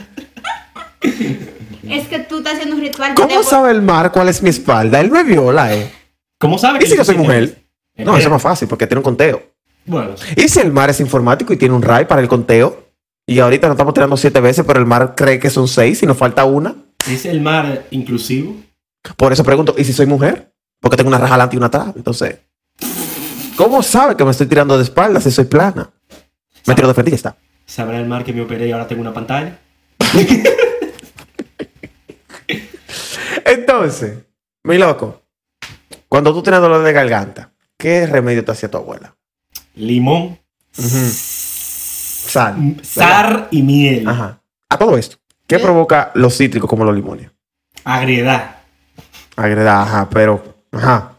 es 1.01 2.07
que 2.07 2.19
tú 2.19 2.39
estás 2.39 2.53
haciendo 2.55 2.75
un 2.75 2.81
ritual. 2.81 3.15
de 3.15 3.21
¿Cómo 3.21 3.43
sabe 3.43 3.71
el 3.71 3.81
mar 3.81 4.11
cuál 4.11 4.29
es 4.29 4.41
mi 4.41 4.49
espalda? 4.49 4.99
Él 4.99 5.11
me 5.11 5.23
viola, 5.23 5.73
¿eh? 5.75 5.91
¿Cómo 6.39 6.57
sabes 6.57 6.83
¿Y 6.83 6.87
si 6.91 6.97
yo 6.97 7.05
soy 7.05 7.15
mujer? 7.17 7.63
tienes? 7.95 8.05
No, 8.11 8.17
eso 8.17 8.27
es 8.27 8.31
más 8.31 8.41
fácil 8.41 8.67
porque 8.67 8.87
tiene 8.87 8.99
un 8.99 9.03
conteo. 9.03 9.41
Bueno. 9.85 10.15
¿Y 10.35 10.49
si 10.49 10.59
el 10.59 10.71
mar 10.73 10.89
es 10.89 10.99
informático 10.99 11.53
y 11.53 11.57
tiene 11.57 11.75
un 11.75 11.81
RAI 11.81 12.07
para 12.07 12.21
el 12.21 12.27
conteo? 12.27 12.83
Y 13.27 13.39
ahorita 13.39 13.67
nos 13.67 13.75
estamos 13.75 13.93
tirando 13.93 14.17
siete 14.17 14.39
veces, 14.41 14.65
pero 14.67 14.79
el 14.79 14.85
mar 14.85 15.13
cree 15.15 15.39
que 15.39 15.49
son 15.49 15.67
seis 15.67 16.01
y 16.03 16.05
nos 16.05 16.17
falta 16.17 16.43
una. 16.45 16.75
¿es 17.09 17.25
el 17.25 17.39
mar 17.41 17.85
inclusivo? 17.91 18.55
Por 19.17 19.33
eso 19.33 19.43
pregunto, 19.43 19.75
¿y 19.77 19.83
si 19.83 19.93
soy 19.93 20.05
mujer? 20.05 20.53
Porque 20.79 20.97
tengo 20.97 21.09
una 21.09 21.17
raja 21.17 21.33
adelante 21.35 21.55
y 21.55 21.57
una 21.57 21.67
atrás. 21.67 21.87
Entonces, 21.95 22.39
¿cómo 23.55 23.83
sabe 23.83 24.15
que 24.15 24.25
me 24.25 24.31
estoy 24.31 24.47
tirando 24.47 24.77
de 24.77 24.83
espaldas 24.83 25.23
si 25.23 25.31
soy 25.31 25.45
plana? 25.45 25.89
Me 26.65 26.75
tiro 26.75 26.87
de 26.87 26.93
frente 26.93 27.11
y 27.11 27.13
ya 27.13 27.17
está. 27.17 27.37
¿Sabrá 27.65 27.99
el 27.99 28.07
mar 28.07 28.23
que 28.23 28.33
me 28.33 28.41
operé 28.41 28.67
y 28.67 28.71
ahora 28.71 28.87
tengo 28.87 29.01
una 29.01 29.13
pantalla? 29.13 29.59
Entonces, 33.45 34.17
mi 34.63 34.77
loco, 34.77 35.21
cuando 36.09 36.33
tú 36.33 36.41
tienes 36.41 36.61
dolor 36.61 36.83
de 36.83 36.93
garganta, 36.93 37.51
¿qué 37.77 38.07
remedio 38.07 38.43
te 38.43 38.51
hacía 38.51 38.69
tu 38.69 38.77
abuela? 38.77 39.15
Limón, 39.75 40.39
Sal. 40.71 42.77
sal 42.83 43.47
y 43.51 43.61
miel. 43.61 44.07
Ajá. 44.07 44.41
A 44.69 44.77
todo 44.77 44.97
esto, 44.97 45.17
¿qué 45.47 45.57
¿Qué? 45.57 45.63
provoca 45.63 46.11
los 46.15 46.37
cítricos 46.37 46.69
como 46.69 46.83
los 46.85 46.95
limones? 46.95 47.29
Agriedad. 47.83 48.54
Agredad, 49.35 49.81
ajá, 49.81 50.09
pero, 50.09 50.43
ajá. 50.71 51.11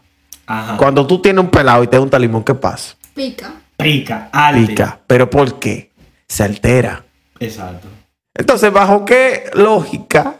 Ajá. 0.45 0.77
Cuando 0.77 1.05
tú 1.05 1.19
tienes 1.19 1.43
un 1.43 1.49
pelado 1.49 1.83
y 1.83 1.87
te 1.87 1.99
unta 1.99 2.17
limón, 2.17 2.43
¿qué 2.43 2.55
pasa? 2.55 2.95
Pica. 3.13 3.51
Pica, 3.75 4.29
alte. 4.31 4.67
Pica. 4.67 4.99
¿Pero 5.05 5.29
por 5.29 5.59
qué? 5.59 5.91
Se 6.27 6.43
altera. 6.43 7.03
Exacto. 7.39 7.87
Entonces, 8.33 8.71
¿bajo 8.71 9.05
qué 9.05 9.49
lógica 9.53 10.35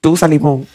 tú 0.00 0.12
usas 0.12 0.30
limón 0.30 0.66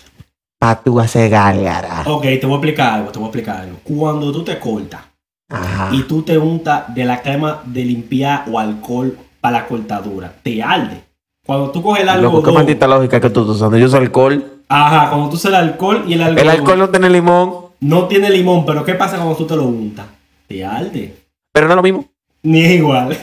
para 0.59 0.81
tú 0.81 0.99
hacer 0.99 1.29
gárgara? 1.29 2.03
Ok, 2.05 2.23
te 2.23 2.45
voy 2.45 2.53
a 2.53 2.55
explicar 2.55 2.93
algo, 2.93 3.11
te 3.11 3.19
voy 3.19 3.25
a 3.25 3.29
explicar 3.29 3.57
algo. 3.61 3.77
Cuando 3.83 4.31
tú 4.31 4.43
te 4.43 4.59
cortas 4.59 5.01
Ajá. 5.49 5.89
y 5.91 6.03
tú 6.03 6.21
te 6.23 6.37
untas 6.37 6.93
de 6.93 7.05
la 7.05 7.21
crema 7.21 7.61
de 7.65 7.85
limpiar 7.85 8.45
o 8.51 8.59
alcohol 8.59 9.17
para 9.39 9.59
la 9.59 9.67
cortadura, 9.67 10.33
te 10.43 10.61
arde. 10.61 11.03
Cuando 11.45 11.71
tú 11.71 11.81
coges 11.81 12.01
el 12.01 12.07
Loco, 12.07 12.17
¿qué 12.17 12.25
algodón... 12.25 12.53
maldita 12.53 12.87
lógica 12.87 13.19
que 13.19 13.29
tú 13.29 13.41
estás 13.41 13.55
usando? 13.57 13.77
Yo 13.77 13.87
uso 13.87 13.97
alcohol. 13.97 14.52
Ajá, 14.75 15.09
cuando 15.09 15.29
tú 15.29 15.35
usas 15.35 15.49
el 15.49 15.55
alcohol 15.55 16.03
y 16.07 16.13
el 16.13 16.21
algodón... 16.23 16.39
El 16.43 16.49
alcohol 16.49 16.79
no 16.79 16.89
tiene 16.89 17.09
limón, 17.09 17.55
no 17.81 18.07
tiene 18.07 18.29
limón, 18.31 18.65
pero 18.65 18.83
¿qué 18.83 18.95
pasa 18.95 19.17
cuando 19.17 19.35
tú 19.35 19.45
te 19.45 19.55
lo 19.55 19.63
untas? 19.65 20.05
Te 20.47 20.65
arde. 20.65 21.15
pero 21.51 21.67
no 21.67 21.73
es 21.73 21.75
lo 21.75 21.83
mismo. 21.83 22.05
Ni 22.41 22.63
es 22.63 22.71
igual. 22.71 23.15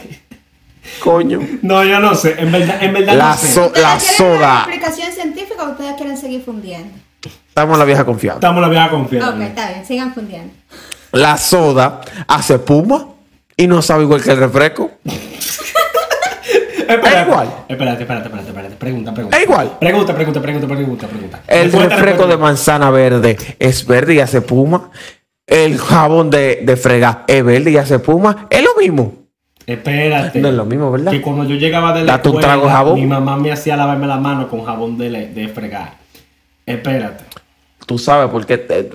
Coño. 1.03 1.39
No, 1.61 1.83
yo 1.83 1.99
no 1.99 2.15
sé. 2.15 2.35
En 2.39 2.51
verdad, 2.51 2.81
en 2.81 2.93
verdad 2.93 3.15
La 3.15 3.29
no 3.31 3.37
sé. 3.37 3.47
so- 3.53 3.65
¿Ustedes 3.67 3.83
la 3.83 3.99
soda. 3.99 4.37
una 4.65 4.75
explicación 4.75 5.11
científica 5.11 5.63
o 5.63 5.71
ustedes 5.71 5.93
quieren 5.95 6.17
seguir 6.17 6.41
fundiendo? 6.43 6.93
Estamos 7.49 7.73
en 7.75 7.79
la 7.79 7.85
vieja 7.85 8.05
confiable. 8.05 8.37
Estamos 8.37 8.61
la 8.61 8.69
vieja 8.69 8.89
confiable. 8.89 9.43
Ok, 9.45 9.49
está 9.49 9.69
bien, 9.69 9.85
sigan 9.85 10.13
fundiendo. 10.13 10.53
La 11.11 11.37
soda 11.37 12.01
hace 12.27 12.57
puma 12.59 13.09
y 13.57 13.67
no 13.67 13.81
sabe 13.81 14.03
igual 14.03 14.23
que 14.23 14.31
el 14.31 14.37
refresco. 14.37 14.89
Espérate, 16.81 17.21
Es 17.21 17.27
igual. 17.27 17.47
Espérate, 17.67 18.01
espérate, 18.03 18.25
espérate, 18.27 18.47
espérate. 18.49 18.75
Pregunta, 18.75 19.13
pregunta. 19.13 19.37
Es 19.37 19.43
igual. 19.43 19.77
Pregunta, 19.79 20.13
pregunta, 20.15 20.41
pregunta, 20.41 20.67
pregunta, 20.67 21.07
pregunta. 21.07 21.41
El 21.47 21.71
refresco 21.71 22.27
de 22.27 22.37
manzana 22.37 22.89
verde 22.89 23.37
es 23.59 23.85
verde 23.85 24.15
y 24.15 24.19
hace 24.19 24.41
puma. 24.41 24.89
el 25.47 25.77
jabón 25.77 26.29
de, 26.29 26.61
de 26.63 26.77
fregar 26.77 27.25
es 27.27 27.43
verde 27.43 27.71
y 27.71 27.77
hace 27.77 27.95
espuma. 27.95 28.47
Es 28.49 28.63
lo 28.63 28.75
mismo. 28.79 29.13
Espérate. 29.67 30.39
No 30.39 30.47
es 30.49 30.53
lo 30.55 30.65
mismo, 30.65 30.91
¿verdad? 30.91 31.11
Que 31.11 31.21
cuando 31.21 31.43
yo 31.45 31.55
llegaba 31.55 31.93
de 31.93 32.03
la 32.03 32.13
Date 32.13 32.29
un 32.29 32.35
escuela, 32.35 32.47
trago 32.53 32.67
de 32.67 32.71
jabón. 32.73 32.99
mi 32.99 33.05
mamá 33.05 33.37
me 33.37 33.51
hacía 33.51 33.75
lavarme 33.77 34.07
la 34.07 34.17
mano 34.17 34.47
con 34.49 34.63
jabón 34.63 34.97
de, 34.97 35.09
le- 35.09 35.27
de 35.27 35.47
fregar. 35.49 35.93
Espérate. 36.65 37.23
Tú 37.85 37.97
sabes 37.97 38.29
por 38.29 38.45
qué 38.45 38.57
te, 38.57 38.89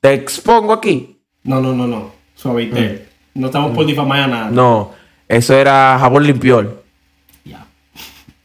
te 0.00 0.12
expongo 0.14 0.72
aquí. 0.72 1.20
No, 1.44 1.60
no, 1.60 1.72
no, 1.74 1.86
no. 1.86 2.12
Suavitel. 2.34 3.06
No 3.34 3.46
estamos 3.46 3.72
por 3.72 3.86
difamar 3.86 4.30
a. 4.32 4.44
Mm. 4.50 4.54
No, 4.54 4.90
eso 5.28 5.54
era 5.54 5.96
jabón 6.00 6.24
limpiol. 6.26 6.79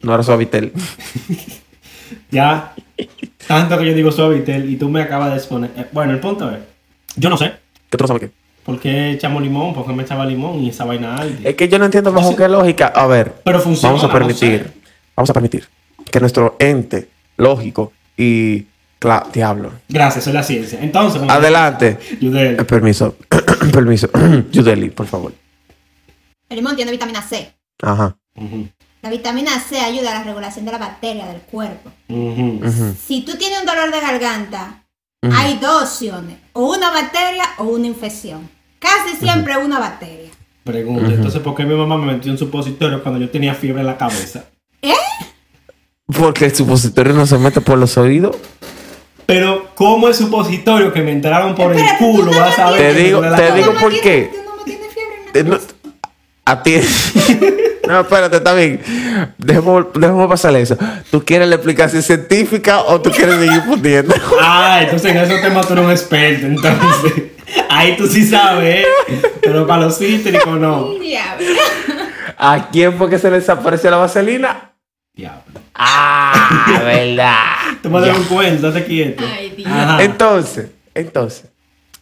No 0.06 0.14
era 0.14 0.24
suavitel. 0.24 0.72
Ya. 2.30 2.74
Tanto 3.48 3.78
que 3.80 3.86
yo 3.88 3.94
digo 3.94 4.12
Suavitel 4.12 4.70
y 4.70 4.76
tú 4.78 4.90
me 4.90 5.02
acabas 5.02 5.32
de 5.32 5.38
exponer. 5.38 5.72
Eh, 5.76 5.86
bueno, 5.92 6.12
el 6.14 6.20
punto 6.20 6.50
es. 6.52 6.60
Yo 7.16 7.30
no 7.30 7.38
sé. 7.38 7.54
¿Qué 7.90 7.98
tú 7.98 8.04
no 8.04 8.08
sabes 8.08 8.24
qué? 8.24 8.32
¿Por 8.64 8.80
qué 8.80 9.12
echamos 9.12 9.42
limón? 9.42 9.74
¿Por 9.74 9.86
qué 9.88 9.94
me 9.94 10.04
echaba 10.04 10.26
limón 10.26 10.62
y 10.64 10.70
esa 10.70 10.86
vaina 10.86 11.16
arde? 11.16 11.38
Es 11.44 11.56
que 11.56 11.68
yo 11.68 11.80
no 11.80 11.86
entiendo 11.86 12.12
bajo 12.12 12.36
qué 12.36 12.48
lógica. 12.48 12.88
A 12.88 13.08
ver, 13.08 13.34
Pero 13.44 13.60
funciona. 13.60 13.94
vamos 13.94 14.04
a 14.04 14.08
no 14.08 14.14
permitir, 14.14 14.64
sé. 14.64 14.72
vamos 15.16 15.30
a 15.30 15.34
permitir 15.34 15.68
que 16.12 16.20
nuestro 16.20 16.56
ente 16.60 17.10
lógico 17.38 17.92
y 18.18 18.66
cla- 19.00 19.26
diablo. 19.32 19.72
Gracias, 19.90 20.24
soy 20.26 20.34
la 20.34 20.44
ciencia. 20.44 20.80
Entonces, 20.82 21.22
Adelante. 21.28 21.98
Eh, 22.22 22.64
permiso, 22.68 23.16
permiso. 23.72 24.10
Yudeli, 24.52 24.90
por 24.90 25.08
favor. 25.08 25.34
El 26.50 26.58
limón 26.58 26.76
tiene 26.76 26.92
vitamina 26.92 27.22
C. 27.22 27.52
Ajá. 27.82 28.16
Ujú, 28.36 28.68
La 29.06 29.12
vitamina 29.12 29.60
C 29.60 29.80
ayuda 29.80 30.10
a 30.10 30.14
la 30.16 30.24
regulación 30.24 30.66
de 30.66 30.72
la 30.72 30.80
bacteria 30.80 31.28
del 31.28 31.40
cuerpo. 31.42 31.92
Si 32.10 33.22
tú 33.22 33.38
tienes 33.38 33.60
un 33.60 33.68
dolor 33.68 33.92
de 33.92 34.00
garganta, 34.02 34.84
hay 35.32 35.60
dos 35.62 35.84
opciones. 35.84 36.38
O 36.54 36.74
una 36.76 36.90
bacteria 36.90 37.44
o 37.60 37.66
una 37.66 37.86
infección. 37.86 38.50
Casi 38.80 39.16
siempre 39.18 39.58
una 39.58 39.78
bacteria. 39.78 40.32
Pregunta, 40.64 41.12
entonces, 41.14 41.40
¿por 41.40 41.54
qué 41.54 41.66
mi 41.66 41.76
mamá 41.76 41.98
me 41.98 42.14
metió 42.14 42.32
un 42.32 42.40
supositorio 42.40 43.04
cuando 43.04 43.22
yo 43.22 43.30
tenía 43.30 43.54
fiebre 43.54 43.82
en 43.82 43.86
la 43.88 43.96
cabeza? 43.96 44.46
Porque 46.08 46.46
el 46.46 46.56
supositorio 46.56 47.14
no 47.14 47.28
se 47.28 47.38
mete 47.38 47.62
por 47.62 47.78
los 47.78 47.96
oídos. 48.00 48.36
Pero, 49.28 49.70
¿cómo 49.76 50.08
el 50.08 50.16
supositorio 50.16 50.92
que 50.92 51.04
me 51.04 51.12
entraron 51.12 51.54
por 51.54 51.72
Espérate, 51.76 51.94
el 52.06 52.12
culo 52.12 52.32
tú 52.32 52.32
no 52.32 52.40
vas 52.40 52.58
a 52.58 52.72
me 52.72 52.78
ver? 52.80 52.96
Te 52.96 53.04
digo- 53.04 53.22
te 53.22 53.52
digo 53.54 53.68
¿Tú 53.68 53.74
no 53.74 53.80
por 53.80 54.02
qué. 54.02 54.32
no 55.46 55.60
a 56.46 56.64
ti. 56.64 56.80
no, 57.88 58.02
espérate, 58.02 58.38
está 58.38 58.54
bien. 58.54 58.80
Dejemos, 59.38 59.86
dejemos 59.94 60.30
pasar 60.30 60.56
eso. 60.56 60.78
¿Tú 61.12 61.24
quieres 61.26 61.48
la 61.48 61.56
explicación 61.56 62.04
científica 62.04 62.82
o 62.82 63.02
tú 63.02 63.12
quieres 63.12 63.36
seguir 63.36 63.62
fundiendo? 63.64 64.14
Ah, 64.42 64.80
entonces 64.84 65.12
en 65.12 65.18
esos 65.18 65.42
temas 65.42 65.68
tú 65.68 65.74
eres 65.74 65.86
un 65.86 65.92
experto, 65.92 66.46
entonces. 66.46 67.14
Ahí 67.70 67.96
tú 67.98 68.08
sí 68.08 68.26
sabes, 68.26 68.84
¿eh? 68.84 69.24
Pero 69.42 69.66
para 69.66 69.86
los 69.86 69.98
cítricos 69.98 70.60
no. 70.60 70.94
Diablo. 71.00 71.46
¿A 72.38 72.70
quién 72.72 72.98
fue 72.98 73.10
que 73.10 73.18
se 73.18 73.30
le 73.30 73.40
desapareció 73.40 73.90
la 73.90 73.98
vaselina? 73.98 74.74
Diablo. 75.14 75.62
Ah, 75.74 76.82
verdad. 76.84 77.56
Tú 77.82 77.90
me 77.90 78.02
das 78.02 78.18
un 78.18 78.26
cuento, 78.26 78.72
date 78.72 78.86
quieto. 78.86 79.24
Ay, 79.26 79.54
Dios. 79.56 79.70
Entonces, 80.00 80.70
entonces, 80.94 81.46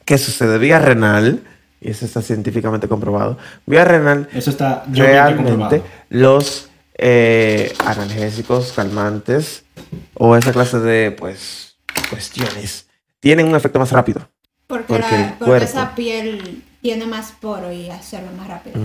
¿qué 0.06 0.18
sucede? 0.18 0.58
Vía 0.58 0.80
renal, 0.80 1.42
y 1.84 1.90
eso 1.92 2.06
está 2.06 2.22
científicamente 2.22 2.88
comprobado, 2.88 3.38
vía 3.66 3.84
renal, 3.86 4.30
Eso 4.34 4.50
está 4.50 4.84
realmente 4.92 5.44
comprobado. 5.44 5.84
los 6.10 6.70
eh, 6.98 7.74
analgésicos, 7.86 8.72
calmantes 8.72 9.64
o 10.14 10.36
esa 10.38 10.52
clase 10.54 10.80
de, 10.80 11.12
pues, 11.12 11.76
cuestiones 12.10 12.88
tienen 13.20 13.48
un 13.48 13.56
efecto 13.56 13.80
más 13.80 13.92
rápido. 13.92 14.28
Porque, 14.68 14.86
Porque 14.88 15.02
la- 15.12 15.16
el 15.18 15.34
porque 15.34 15.46
cuerpo- 15.46 15.66
esa 15.66 15.96
piel 15.96 16.64
tiene 16.82 17.06
más 17.06 17.34
poro 17.40 17.72
y 17.72 17.90
absorbe 17.90 18.28
más 18.38 18.48
rápido. 18.48 18.80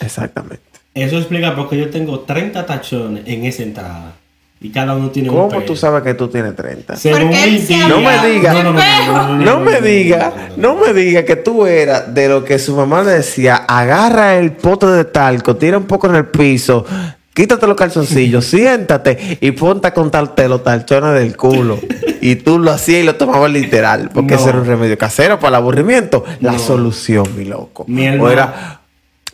Exactamente. 0.00 0.62
Eso 0.94 1.18
explica 1.18 1.54
por 1.56 1.68
qué 1.68 1.78
yo 1.78 1.90
tengo 1.90 2.20
30 2.20 2.66
tachones 2.66 3.24
en 3.26 3.44
esa 3.44 3.62
entrada. 3.64 4.12
Y 4.60 4.70
cada 4.70 4.94
uno 4.94 5.10
tiene 5.10 5.28
un 5.28 5.36
¿Cómo 5.36 5.48
pelo. 5.50 5.62
tú 5.64 5.76
sabes 5.76 6.02
que 6.02 6.14
tú 6.14 6.28
tienes 6.28 6.56
30? 6.56 6.96
Según 6.96 7.20
Porque 7.22 7.44
él 7.44 7.52
mi 7.52 7.58
se 7.60 7.66
tía- 7.66 7.88
No 7.88 8.00
me 8.00 8.28
diga. 8.30 8.52
No, 8.54 8.62
no, 8.62 8.72
no, 8.72 8.80
no, 8.80 9.12
no, 9.12 9.36
no, 9.36 9.44
No 9.44 9.60
me 9.60 9.80
diga, 9.82 10.32
no, 10.56 10.74
me 10.76 10.92
diga 10.94 11.24
que 11.24 11.36
tú 11.36 11.66
eras 11.66 12.14
de 12.14 12.28
lo 12.28 12.44
que 12.44 12.58
su 12.58 12.74
mamá 12.74 13.02
le 13.02 13.12
decía, 13.12 13.56
agarra 13.56 14.36
el 14.36 14.52
pote 14.52 14.86
de 14.86 15.04
talco, 15.04 15.56
tira 15.56 15.76
un 15.76 15.84
poco 15.84 16.06
en 16.08 16.14
el 16.14 16.26
piso, 16.26 16.86
quítate 17.34 17.66
los 17.66 17.76
calzoncillos, 17.76 18.46
siéntate 18.46 19.36
y 19.40 19.50
ponte 19.50 19.88
a 19.88 19.92
contarte 19.92 20.48
los 20.48 20.62
talchones 20.64 21.12
del 21.20 21.36
culo. 21.36 21.78
Y 22.22 22.36
tú 22.36 22.58
lo 22.58 22.70
hacías 22.70 23.02
y 23.02 23.04
lo 23.04 23.16
tomabas 23.16 23.50
literal, 23.50 24.08
porque 24.14 24.34
No. 24.34 24.40
ese 24.40 24.48
era 24.48 24.58
un 24.60 24.66
remedio 24.66 24.96
casero 24.96 25.38
para 25.38 25.48
el 25.50 25.54
aburrimiento. 25.56 26.24
La 26.40 26.52
No. 26.52 26.58
solución, 26.58 27.26
mi 27.36 27.44
loco. 27.44 27.84
Mi 27.86 28.08
o 28.08 28.30
era, 28.30 28.80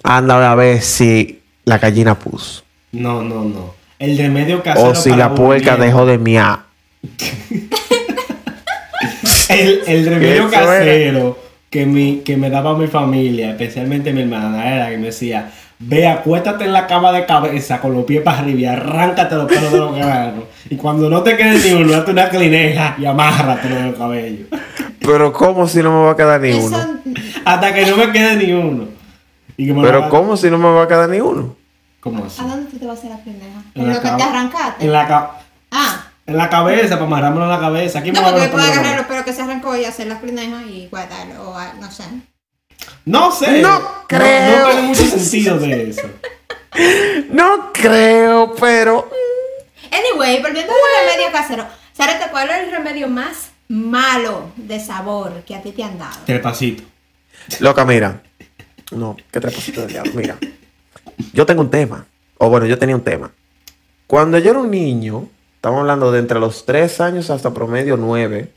anda 0.02 0.50
a 0.50 0.54
ver 0.56 0.82
si 0.82 1.40
la 1.66 1.78
gallina 1.78 2.18
puso. 2.18 2.64
No, 2.90 3.22
no, 3.22 3.44
no. 3.44 3.78
El 4.00 4.16
remedio 4.16 4.62
casero. 4.62 4.90
O 4.90 4.94
si 4.94 5.10
para 5.10 5.28
la 5.28 5.34
puerca 5.34 5.76
dejó 5.76 6.06
de 6.06 6.16
miar. 6.16 6.60
El, 9.50 9.82
el 9.86 10.06
remedio 10.06 10.50
casero 10.50 11.38
que, 11.68 11.84
mi, 11.84 12.20
que 12.20 12.38
me 12.38 12.48
daba 12.48 12.76
mi 12.78 12.86
familia, 12.86 13.50
especialmente 13.50 14.12
mi 14.14 14.22
hermana, 14.22 14.74
era 14.74 14.88
que 14.88 14.96
me 14.96 15.06
decía: 15.06 15.50
Ve, 15.78 16.06
acuéstate 16.06 16.64
en 16.64 16.72
la 16.72 16.86
cama 16.86 17.12
de 17.12 17.26
cabeza 17.26 17.78
con 17.78 17.92
los 17.92 18.04
pies 18.04 18.22
para 18.22 18.38
arriba 18.38 18.60
y 18.60 18.64
arráncate 18.64 19.34
los 19.34 19.46
pelos 19.46 19.70
de 19.70 19.78
los 19.78 19.94
granos. 19.94 20.44
Y 20.70 20.76
cuando 20.76 21.10
no 21.10 21.22
te 21.22 21.36
quede 21.36 21.58
ni 21.58 21.82
uno, 21.82 21.92
date 21.92 22.12
una 22.12 22.30
clineja 22.30 22.96
y 22.98 23.04
amárratelo 23.04 23.76
del 23.76 23.94
cabello. 23.94 24.46
Pero 25.00 25.30
¿cómo 25.30 25.68
si 25.68 25.82
no 25.82 25.90
me 25.90 26.06
va 26.06 26.12
a 26.12 26.16
quedar 26.16 26.40
ni 26.40 26.52
uno? 26.52 26.78
Hasta 27.44 27.74
que 27.74 27.84
no 27.84 27.98
me 27.98 28.10
quede 28.12 28.36
ni 28.36 28.52
uno. 28.52 28.84
Y 29.58 29.66
que 29.66 29.74
me 29.74 29.82
lo 29.82 29.86
Pero 29.86 30.08
¿cómo 30.08 30.38
si 30.38 30.48
no 30.48 30.56
me 30.56 30.72
va 30.72 30.84
a 30.84 30.88
quedar 30.88 31.10
ni 31.10 31.20
uno? 31.20 31.59
¿Cómo 32.00 32.24
así? 32.24 32.40
¿A 32.40 32.44
dónde 32.46 32.70
tú 32.70 32.78
te 32.78 32.86
vas 32.86 32.96
a 32.96 32.98
hacer 33.00 33.10
la 33.10 33.18
pendeja? 33.24 33.62
En 33.74 33.88
lo 33.88 33.94
que 34.00 34.08
te 34.08 34.22
arrancaste. 34.22 34.84
En 34.84 34.92
la, 34.92 35.06
ca- 35.08 35.40
Ah, 35.70 36.06
en 36.26 36.36
la 36.36 36.48
cabeza, 36.48 36.94
para 36.94 37.04
amarrármelo 37.06 37.44
en 37.44 37.50
la 37.50 37.60
cabeza. 37.60 37.98
Aquí 38.00 38.10
no, 38.12 38.20
me 38.20 38.24
va 38.24 38.28
a 38.28 38.32
porque 38.32 38.48
puede 38.48 38.64
los 38.66 38.66
pelos 38.66 38.66
de 38.66 38.72
agarrar 38.80 38.90
la 38.92 38.96
los 38.98 39.06
pelos 39.06 39.24
que 39.24 39.32
se 39.32 39.42
arrancó 39.42 39.76
y 39.76 39.84
hacer 39.84 40.06
las 40.06 40.18
prinejas 40.20 40.62
y 40.68 40.86
guardarlo. 40.88 41.50
O 41.50 41.58
no 41.80 41.90
sé. 41.90 42.04
No 43.04 43.30
sé. 43.32 43.60
No 43.60 43.80
creo. 44.06 44.58
No, 44.60 44.70
tiene 44.70 44.82
mucho 44.88 45.04
sentido 45.04 45.58
de 45.58 45.90
eso. 45.90 46.02
No 47.30 47.72
creo, 47.72 48.54
pero. 48.54 49.10
Anyway, 49.90 50.40
volviendo 50.40 50.72
al 50.72 51.10
remedio 51.10 51.32
casero. 51.32 51.66
¿Sabes 51.92 52.16
cuál 52.30 52.48
es 52.50 52.58
el 52.64 52.70
remedio 52.70 53.08
más 53.08 53.50
malo 53.68 54.52
de 54.56 54.78
sabor 54.78 55.42
que 55.44 55.56
a 55.56 55.62
ti 55.62 55.72
te 55.72 55.82
han 55.82 55.98
dado? 55.98 56.16
Trepacito. 56.24 56.84
Loca, 57.58 57.84
mira. 57.84 58.22
No, 58.92 59.16
qué 59.32 59.40
trepacito 59.40 59.80
del 59.82 59.90
diablo. 59.90 60.12
Mira. 60.14 60.36
Yo 61.32 61.46
tengo 61.46 61.62
un 61.62 61.70
tema. 61.70 62.06
O 62.38 62.48
bueno, 62.48 62.66
yo 62.66 62.78
tenía 62.78 62.94
un 62.96 63.02
tema. 63.02 63.30
Cuando 64.06 64.38
yo 64.38 64.50
era 64.50 64.58
un 64.60 64.70
niño, 64.70 65.28
estamos 65.54 65.80
hablando 65.80 66.10
de 66.10 66.18
entre 66.18 66.40
los 66.40 66.64
3 66.66 67.00
años 67.00 67.30
hasta 67.30 67.52
promedio 67.52 67.96
9, 67.96 68.50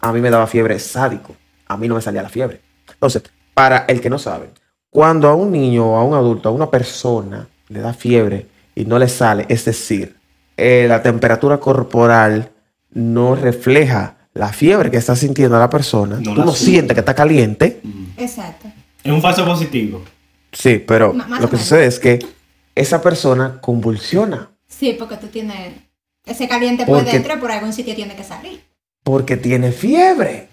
a 0.00 0.12
mí 0.12 0.20
me 0.20 0.30
daba 0.30 0.46
fiebre 0.46 0.78
sádico. 0.78 1.34
A 1.66 1.76
mí 1.76 1.88
no 1.88 1.94
me 1.96 2.00
salía 2.00 2.22
la 2.22 2.28
fiebre. 2.28 2.60
Entonces, 2.92 3.22
para 3.54 3.84
el 3.88 4.00
que 4.00 4.10
no 4.10 4.18
sabe, 4.18 4.50
cuando 4.90 5.28
a 5.28 5.34
un 5.34 5.50
niño 5.50 5.84
o 5.86 5.96
a 5.96 6.04
un 6.04 6.14
adulto, 6.14 6.48
a 6.48 6.52
una 6.52 6.70
persona, 6.70 7.48
le 7.68 7.80
da 7.80 7.92
fiebre 7.92 8.46
y 8.74 8.84
no 8.84 8.98
le 8.98 9.08
sale, 9.08 9.46
es 9.48 9.64
decir, 9.64 10.16
eh, 10.56 10.86
la 10.88 11.02
temperatura 11.02 11.58
corporal 11.58 12.50
no 12.92 13.34
refleja 13.34 14.16
la 14.34 14.52
fiebre 14.52 14.90
que 14.90 14.96
está 14.98 15.16
sintiendo 15.16 15.58
la 15.58 15.70
persona. 15.70 16.16
No 16.16 16.32
Tú 16.32 16.38
la 16.40 16.44
no 16.44 16.52
siente. 16.52 16.70
sientes 16.70 16.94
que 16.94 17.00
está 17.00 17.14
caliente. 17.14 17.80
Exacto. 18.16 18.68
Es 19.02 19.12
un 19.12 19.20
falso 19.22 19.44
positivo. 19.44 20.02
Sí, 20.54 20.78
pero 20.78 21.12
lo 21.40 21.50
que 21.50 21.56
sucede 21.58 21.86
es 21.86 21.98
que 21.98 22.24
esa 22.74 23.02
persona 23.02 23.60
convulsiona 23.60 24.50
Sí, 24.66 24.96
porque 24.98 25.16
tú 25.16 25.28
tienes 25.28 25.72
ese 26.24 26.48
caliente 26.48 26.84
por 26.86 26.98
Porque- 26.98 27.12
dentro 27.12 27.38
por 27.38 27.52
algún 27.52 27.72
sitio 27.72 27.94
tiene 27.94 28.16
que 28.16 28.24
salir. 28.24 28.62
porque 29.02 29.36
tiene 29.36 29.70
fiebre. 29.70 30.48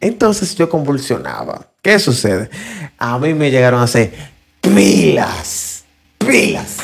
Entonces 0.00 0.54
yo 0.56 0.68
convulsionaba. 0.68 1.68
¿Qué 1.80 1.98
sucede? 1.98 2.50
A 2.98 3.18
mí 3.18 3.32
me 3.32 3.50
llegaron 3.50 3.80
a 3.80 3.84
hacer 3.84 4.12
pilas, 4.60 5.84
pilas, 6.18 6.76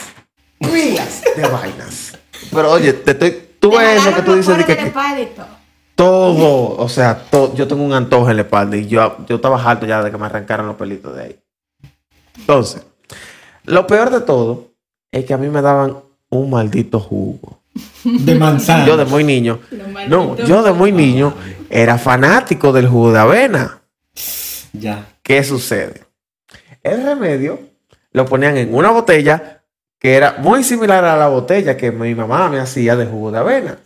pilas 0.61 1.23
de 1.37 1.43
vainas. 1.43 2.19
Pero 2.51 2.71
oye, 2.71 2.93
te 2.93 3.11
estoy, 3.11 3.49
tú 3.61 3.71
Te 3.71 3.79
ves 3.79 4.01
eso 4.01 4.15
que 4.15 4.23
tú 4.23 4.35
dices 4.35 4.57
de 4.57 4.65
que, 4.65 4.77
que 4.77 4.93
todo, 5.95 6.77
o 6.77 6.89
sea, 6.89 7.17
todo, 7.31 7.55
yo 7.55 7.69
tengo 7.69 7.83
un 7.85 7.93
antojo 7.93 8.31
en 8.31 8.37
la 8.37 8.43
espalda 8.43 8.77
y 8.77 8.87
yo, 8.89 9.17
yo 9.29 9.37
estaba 9.37 9.63
harto 9.63 9.87
ya 9.87 10.03
de 10.03 10.11
que 10.11 10.17
me 10.19 10.27
arrancaran 10.27 10.67
los 10.67 10.77
pelitos 10.77 11.15
de 11.15 11.23
ahí. 11.23 11.39
Entonces, 12.37 12.83
lo 13.65 13.87
peor 13.87 14.11
de 14.11 14.21
todo 14.21 14.73
es 15.11 15.25
que 15.25 15.35
a 15.35 15.39
mí 15.39 15.49
me 15.49 15.63
daban 15.63 15.97
un 16.31 16.51
maldito 16.51 16.99
jugo. 16.99 17.61
De 18.05 18.35
manzana. 18.35 18.87
Yo 18.87 18.97
de 18.97 19.05
muy 19.07 19.25
niño, 19.25 19.61
no, 20.09 20.37
yo 20.37 20.63
de 20.63 20.73
muy 20.73 20.93
niño 20.93 21.35
era 21.71 21.97
fanático 21.97 22.73
del 22.73 22.87
jugo 22.87 23.13
de 23.13 23.19
avena. 23.19 23.81
Ya. 24.73 25.07
¿Qué 25.23 25.43
sucede? 25.43 26.03
El 26.83 27.03
remedio 27.05 27.61
lo 28.13 28.27
ponían 28.27 28.57
en 28.57 28.75
una 28.75 28.91
botella 28.91 29.63
que 29.99 30.17
era 30.17 30.37
muy 30.39 30.65
similar 30.65 31.05
a 31.05 31.17
la 31.17 31.29
botella 31.29 31.77
que 31.77 31.93
mi 31.93 32.15
mamá 32.15 32.49
me 32.49 32.59
hacía 32.59 32.97
de 32.97 33.07
jugo 33.07 33.31
de 33.31 33.39
avena. 33.39 33.79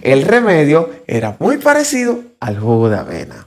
El 0.00 0.22
remedio 0.22 0.90
era 1.06 1.36
muy 1.40 1.58
parecido 1.58 2.20
al 2.38 2.60
jugo 2.60 2.88
de 2.88 2.96
avena. 2.96 3.46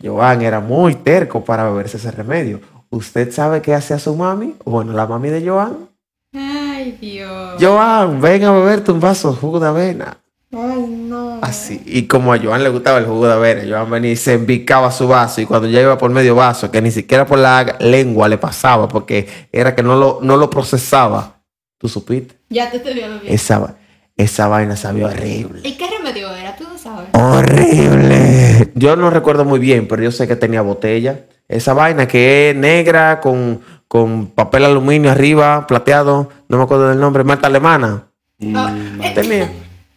Joan 0.00 0.42
era 0.42 0.60
muy 0.60 0.94
terco 0.94 1.44
para 1.44 1.64
beberse 1.64 1.96
ese 1.96 2.12
remedio. 2.12 2.60
¿Usted 2.96 3.30
sabe 3.30 3.60
qué 3.60 3.74
hacía 3.74 3.98
su 3.98 4.16
mami? 4.16 4.54
Bueno, 4.64 4.92
la 4.92 5.06
mami 5.06 5.28
de 5.28 5.46
Joan. 5.46 5.90
Ay, 6.32 6.96
Dios. 6.98 7.56
Joan, 7.60 8.22
ven 8.22 8.44
a 8.44 8.52
beberte 8.52 8.90
un 8.90 9.00
vaso 9.00 9.32
de 9.32 9.36
jugo 9.36 9.60
de 9.60 9.68
avena. 9.68 10.16
Ay, 10.50 10.86
no. 10.86 11.38
Así. 11.42 11.82
Y 11.84 12.06
como 12.06 12.32
a 12.32 12.38
Joan 12.38 12.62
le 12.62 12.70
gustaba 12.70 12.98
el 12.98 13.04
jugo 13.04 13.26
de 13.26 13.34
avena, 13.34 13.62
Joan 13.68 13.90
venía 13.90 14.12
y 14.12 14.16
se 14.16 14.32
embicaba 14.32 14.90
su 14.90 15.06
vaso. 15.06 15.42
Y 15.42 15.46
cuando 15.46 15.68
ya 15.68 15.82
iba 15.82 15.98
por 15.98 16.10
medio 16.10 16.34
vaso, 16.34 16.70
que 16.70 16.80
ni 16.80 16.90
siquiera 16.90 17.26
por 17.26 17.38
la 17.38 17.76
lengua 17.80 18.28
le 18.30 18.38
pasaba, 18.38 18.88
porque 18.88 19.28
era 19.52 19.74
que 19.74 19.82
no 19.82 19.96
lo, 19.96 20.20
no 20.22 20.38
lo 20.38 20.48
procesaba. 20.48 21.42
¿Tú 21.78 21.88
supiste? 21.90 22.36
Ya 22.48 22.70
te 22.70 22.78
estoy 22.78 22.94
viendo 22.94 23.20
bien. 23.20 23.34
Esa, 23.34 23.76
esa 24.16 24.48
vaina 24.48 24.74
sabía 24.74 25.06
horrible. 25.06 25.60
¿Y 25.64 25.72
qué 25.76 25.86
remedio 25.86 26.34
era? 26.34 26.56
Tú 26.56 26.64
no 26.64 26.78
sabes. 26.78 27.08
Horrible. 27.12 28.72
Yo 28.74 28.96
no 28.96 29.10
recuerdo 29.10 29.44
muy 29.44 29.58
bien, 29.58 29.86
pero 29.86 30.02
yo 30.02 30.10
sé 30.10 30.26
que 30.26 30.36
tenía 30.36 30.62
botella. 30.62 31.26
Esa 31.48 31.74
vaina 31.74 32.06
que 32.08 32.50
es 32.50 32.56
negra 32.56 33.20
con, 33.20 33.60
con 33.88 34.28
papel 34.28 34.64
aluminio 34.64 35.10
arriba, 35.10 35.66
plateado. 35.66 36.30
No 36.48 36.56
me 36.58 36.64
acuerdo 36.64 36.88
del 36.88 36.98
nombre. 37.00 37.24
Malta 37.24 37.46
alemana. 37.46 38.04
Mm, 38.38 38.56
Ah, 38.56 38.74
vale. 38.98 39.10
Tenía. 39.14 39.50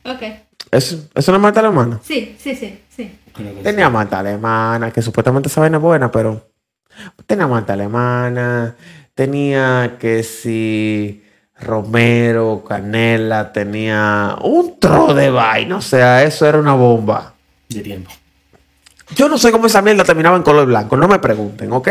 Ok. 0.05 0.21
¿Es, 0.71 0.97
¿Es 1.15 1.27
una 1.27 1.39
malta 1.39 1.59
alemana? 1.61 1.99
Sí, 2.03 2.35
sí, 2.39 2.55
sí, 2.55 2.79
sí. 2.95 3.19
Tenía 3.63 3.89
malta 3.89 4.19
alemana, 4.19 4.91
que 4.91 5.01
supuestamente 5.01 5.47
esa 5.49 5.61
vaina 5.61 5.77
es 5.77 5.83
buena, 5.83 6.11
pero 6.11 6.49
tenía 7.25 7.47
malta 7.47 7.73
alemana, 7.73 8.75
tenía 9.15 9.95
que 9.99 10.23
si 10.23 11.23
romero, 11.59 12.63
canela, 12.67 13.51
tenía 13.53 14.37
un 14.43 14.77
tro 14.79 15.13
de 15.13 15.29
vaina, 15.29 15.77
o 15.77 15.81
sea, 15.81 16.23
eso 16.23 16.45
era 16.45 16.59
una 16.59 16.73
bomba. 16.73 17.33
sí. 17.69 17.77
De 17.77 17.81
tiempo. 17.83 18.11
Yo 19.15 19.27
no 19.27 19.37
sé 19.37 19.51
cómo 19.51 19.67
esa 19.67 19.81
mierda 19.81 20.03
terminaba 20.03 20.37
en 20.37 20.43
color 20.43 20.65
blanco, 20.67 20.95
no 20.97 21.07
me 21.07 21.19
pregunten, 21.19 21.71
¿ok? 21.71 21.87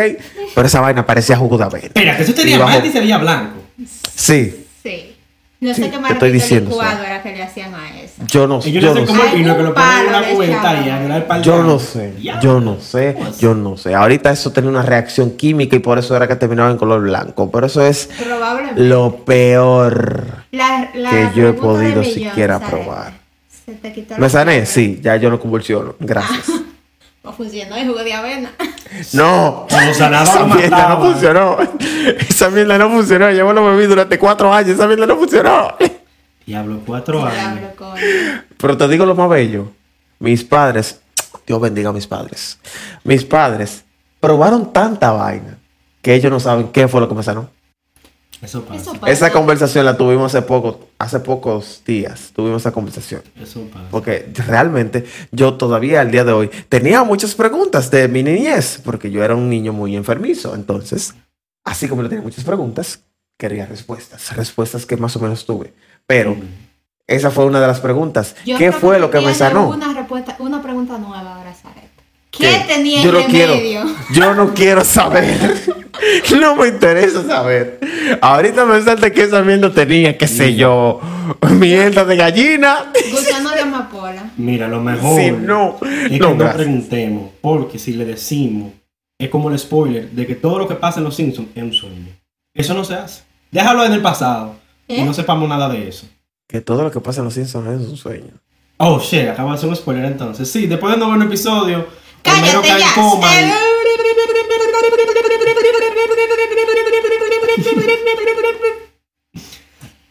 Pero 0.54 0.66
esa 0.66 0.80
vaina 0.80 1.04
parecía 1.04 1.36
jugo 1.36 1.58
de 1.58 1.64
avena. 1.64 1.86
Espera, 1.86 2.16
que 2.16 2.22
eso 2.22 2.34
tenía 2.34 2.58
bajo- 2.58 2.84
y 2.84 2.90
se 2.90 3.00
veía 3.00 3.18
blanco. 3.18 3.56
Sí, 4.14 4.64
Sí. 4.82 5.14
No 5.60 5.74
Sí, 5.74 5.82
sé 5.82 5.90
qué 5.90 5.96
estoy 6.12 6.30
diciendo, 6.30 6.70
licuado 6.70 7.02
era 7.02 7.20
que 7.20 7.32
le 7.34 7.42
hacían 7.42 7.74
a 7.74 8.00
eso. 8.00 8.22
yo 8.28 8.46
no, 8.46 8.60
Y 8.64 8.70
yo, 8.70 8.80
yo 8.80 8.94
no 8.94 9.00
sé 9.00 9.06
cómo 9.06 9.22
sé. 9.24 9.30
el 9.30 9.38
vino 9.38 9.56
que 9.56 9.62
lo 9.64 9.74
ponen 9.74 9.90
en 10.02 10.06
una 10.08 10.22
cubeta 10.28 10.86
y 10.86 10.88
a 10.88 11.02
durar 11.02 11.26
par 11.26 11.38
de 11.40 11.44
Yo 11.44 11.62
no 11.64 11.78
sé, 11.80 12.14
Ya. 12.22 12.38
yo 12.38 12.60
no 12.60 12.80
sé, 12.80 13.16
yo 13.40 13.54
no 13.56 13.76
sé. 13.76 13.92
Ahorita 13.92 14.30
eso 14.30 14.52
tenía 14.52 14.70
una 14.70 14.82
reacción 14.82 15.32
química 15.32 15.74
y 15.74 15.80
por 15.80 15.98
eso 15.98 16.14
era 16.14 16.28
que 16.28 16.36
terminaba 16.36 16.70
en 16.70 16.76
color 16.76 17.00
blanco. 17.02 17.50
Pero 17.50 17.66
eso 17.66 17.82
es 17.84 18.08
lo 18.76 19.16
peor. 19.24 20.44
La- 20.52 20.90
la 20.94 21.10
que 21.10 21.30
yo 21.34 21.48
he 21.48 21.52
podido 21.54 22.02
millón, 22.02 22.04
siquiera 22.04 22.60
¿sabes? 22.60 22.70
probar. 22.70 23.12
Se 23.66 23.72
te 23.72 23.92
quitó 23.92 24.14
la 24.14 24.20
¿Me 24.20 24.30
sané? 24.30 24.64
Sí, 24.64 25.00
ya 25.02 25.16
yo 25.16 25.28
no 25.28 25.40
convulsiono. 25.40 25.96
Gracias. 25.98 26.46
O 27.28 27.32
funcionó 27.32 27.76
el 27.76 27.86
jugo 27.86 28.02
de 28.02 28.14
avena. 28.14 28.52
No. 29.12 29.66
Cuando 29.68 29.92
sanaba 29.92 30.24
Esa 30.24 30.40
lo 30.40 30.54
mierda 30.54 30.88
no 30.88 31.00
funcionó. 31.02 31.58
Esa 32.26 32.48
mierda 32.48 32.78
no 32.78 32.88
funcionó. 32.88 33.30
Yo 33.30 33.46
me 33.46 33.52
lo 33.52 33.66
bebí 33.66 33.86
durante 33.86 34.18
cuatro 34.18 34.52
años. 34.52 34.70
Esa 34.70 34.86
mierda 34.86 35.06
no 35.06 35.16
funcionó. 35.16 35.74
Diablo, 36.46 36.80
cuatro 36.86 37.22
años. 37.22 37.60
Diablo. 37.76 37.94
Pero 38.56 38.76
te 38.78 38.88
digo 38.88 39.04
lo 39.04 39.14
más 39.14 39.28
bello. 39.28 39.70
Mis 40.20 40.42
padres, 40.42 41.02
Dios 41.46 41.60
bendiga 41.60 41.90
a 41.90 41.92
mis 41.92 42.06
padres. 42.06 42.58
Mis 43.04 43.26
padres 43.26 43.84
probaron 44.20 44.72
tanta 44.72 45.12
vaina 45.12 45.58
que 46.00 46.14
ellos 46.14 46.32
no 46.32 46.40
saben 46.40 46.68
qué 46.68 46.88
fue 46.88 47.02
lo 47.02 47.10
que 47.10 47.14
me 47.14 47.22
sanó. 47.22 47.50
Eso 48.40 48.62
pasa. 48.62 48.80
Eso 48.80 48.90
Eso, 48.92 49.00
pasa. 49.00 49.12
Esa 49.12 49.32
conversación 49.32 49.84
la 49.84 49.96
tuvimos 49.96 50.34
hace 50.34 50.42
poco, 50.42 50.88
hace 50.98 51.20
pocos 51.20 51.82
días. 51.84 52.32
Tuvimos 52.34 52.62
esa 52.62 52.72
conversación. 52.72 53.22
pasa. 53.34 53.88
Porque 53.90 54.30
realmente 54.46 55.04
yo 55.32 55.54
todavía 55.54 56.00
al 56.00 56.10
día 56.10 56.24
de 56.24 56.32
hoy 56.32 56.50
tenía 56.68 57.02
muchas 57.04 57.34
preguntas 57.34 57.90
de 57.90 58.08
mi 58.08 58.22
niñez, 58.22 58.80
porque 58.84 59.10
yo 59.10 59.24
era 59.24 59.34
un 59.34 59.48
niño 59.48 59.72
muy 59.72 59.96
enfermizo. 59.96 60.54
Entonces, 60.54 61.14
así 61.64 61.88
como 61.88 62.02
yo 62.02 62.08
tenía 62.08 62.22
muchas 62.22 62.44
preguntas, 62.44 63.00
quería 63.36 63.66
respuestas. 63.66 64.36
Respuestas 64.36 64.86
que 64.86 64.96
más 64.96 65.16
o 65.16 65.20
menos 65.20 65.44
tuve. 65.44 65.72
Pero 66.06 66.36
esa 67.06 67.30
fue 67.30 67.46
una 67.46 67.60
de 67.60 67.66
las 67.66 67.80
preguntas. 67.80 68.36
Yo 68.44 68.58
¿Qué 68.58 68.70
fue 68.70 68.98
lo 68.98 69.10
que 69.10 69.20
me 69.20 69.34
sanó? 69.34 69.68
Una, 69.68 69.94
respuesta, 69.94 70.36
una 70.38 70.62
pregunta 70.62 70.98
nueva 70.98 71.36
ahora, 71.36 71.54
Zaret. 71.54 71.88
¿Qué, 72.38 72.46
¿Qué? 72.46 72.64
tenía 72.74 73.02
yo 73.02 73.08
en 73.10 73.14
no 73.14 73.26
quiero, 73.26 73.52
remedio? 73.54 73.84
yo 74.12 74.34
no 74.34 74.54
quiero 74.54 74.84
saber. 74.84 75.54
no 76.40 76.56
me 76.56 76.68
interesa 76.68 77.24
saber. 77.26 77.80
Ahorita 78.20 78.64
me 78.64 78.80
salta 78.82 79.10
que 79.10 79.22
esa 79.22 79.42
mierda 79.42 79.72
tenía, 79.72 80.16
qué 80.16 80.28
sé 80.28 80.54
yo, 80.54 81.00
mierda 81.50 82.04
de 82.04 82.16
gallina. 82.16 82.92
Gusano 83.10 83.50
de 83.50 83.60
amapola. 83.60 84.30
Mira, 84.36 84.68
lo 84.68 84.80
mejor 84.80 85.20
Si 85.20 85.30
no, 85.32 85.76
es 85.82 86.10
que 86.10 86.18
no, 86.18 86.30
no 86.30 86.36
gracias. 86.36 86.56
preguntemos, 86.56 87.30
porque 87.40 87.78
si 87.78 87.92
le 87.94 88.04
decimos, 88.04 88.72
es 89.18 89.28
como 89.28 89.50
el 89.50 89.58
spoiler 89.58 90.10
de 90.10 90.26
que 90.26 90.36
todo 90.36 90.58
lo 90.58 90.68
que 90.68 90.74
pasa 90.76 91.00
en 91.00 91.04
los 91.04 91.16
Simpsons 91.16 91.48
es 91.54 91.62
un 91.62 91.72
sueño. 91.72 92.08
Eso 92.54 92.74
no 92.74 92.84
se 92.84 92.94
hace. 92.94 93.22
Déjalo 93.50 93.84
en 93.84 93.92
el 93.92 94.00
pasado 94.02 94.54
y 94.86 94.96
¿Eh? 95.00 95.04
no 95.04 95.12
sepamos 95.12 95.48
nada 95.48 95.68
de 95.68 95.88
eso. 95.88 96.06
Que 96.48 96.60
todo 96.60 96.82
lo 96.82 96.90
que 96.90 97.00
pasa 97.00 97.20
en 97.20 97.24
los 97.24 97.34
Simpsons 97.34 97.80
es 97.82 97.88
un 97.88 97.96
sueño. 97.96 98.30
Oh, 98.78 99.00
shit, 99.00 99.28
acabo 99.28 99.50
de 99.50 99.56
hacer 99.56 99.68
un 99.68 99.74
spoiler 99.76 100.04
entonces. 100.04 100.48
Sí, 100.50 100.66
después 100.68 100.94
de 100.94 101.00
no 101.00 101.08
ver 101.08 101.16
un 101.16 101.22
episodio, 101.24 101.86
Cállate 102.22 102.68
ya. 102.68 102.78
y- 102.78 103.52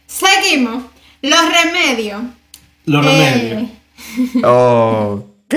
Seguimos. 0.08 0.84
Los 1.22 1.40
remedios. 1.52 2.22
los 2.86 3.06
Eh, 3.06 3.10
remedios. 3.10 3.70
Ok. 4.44 5.56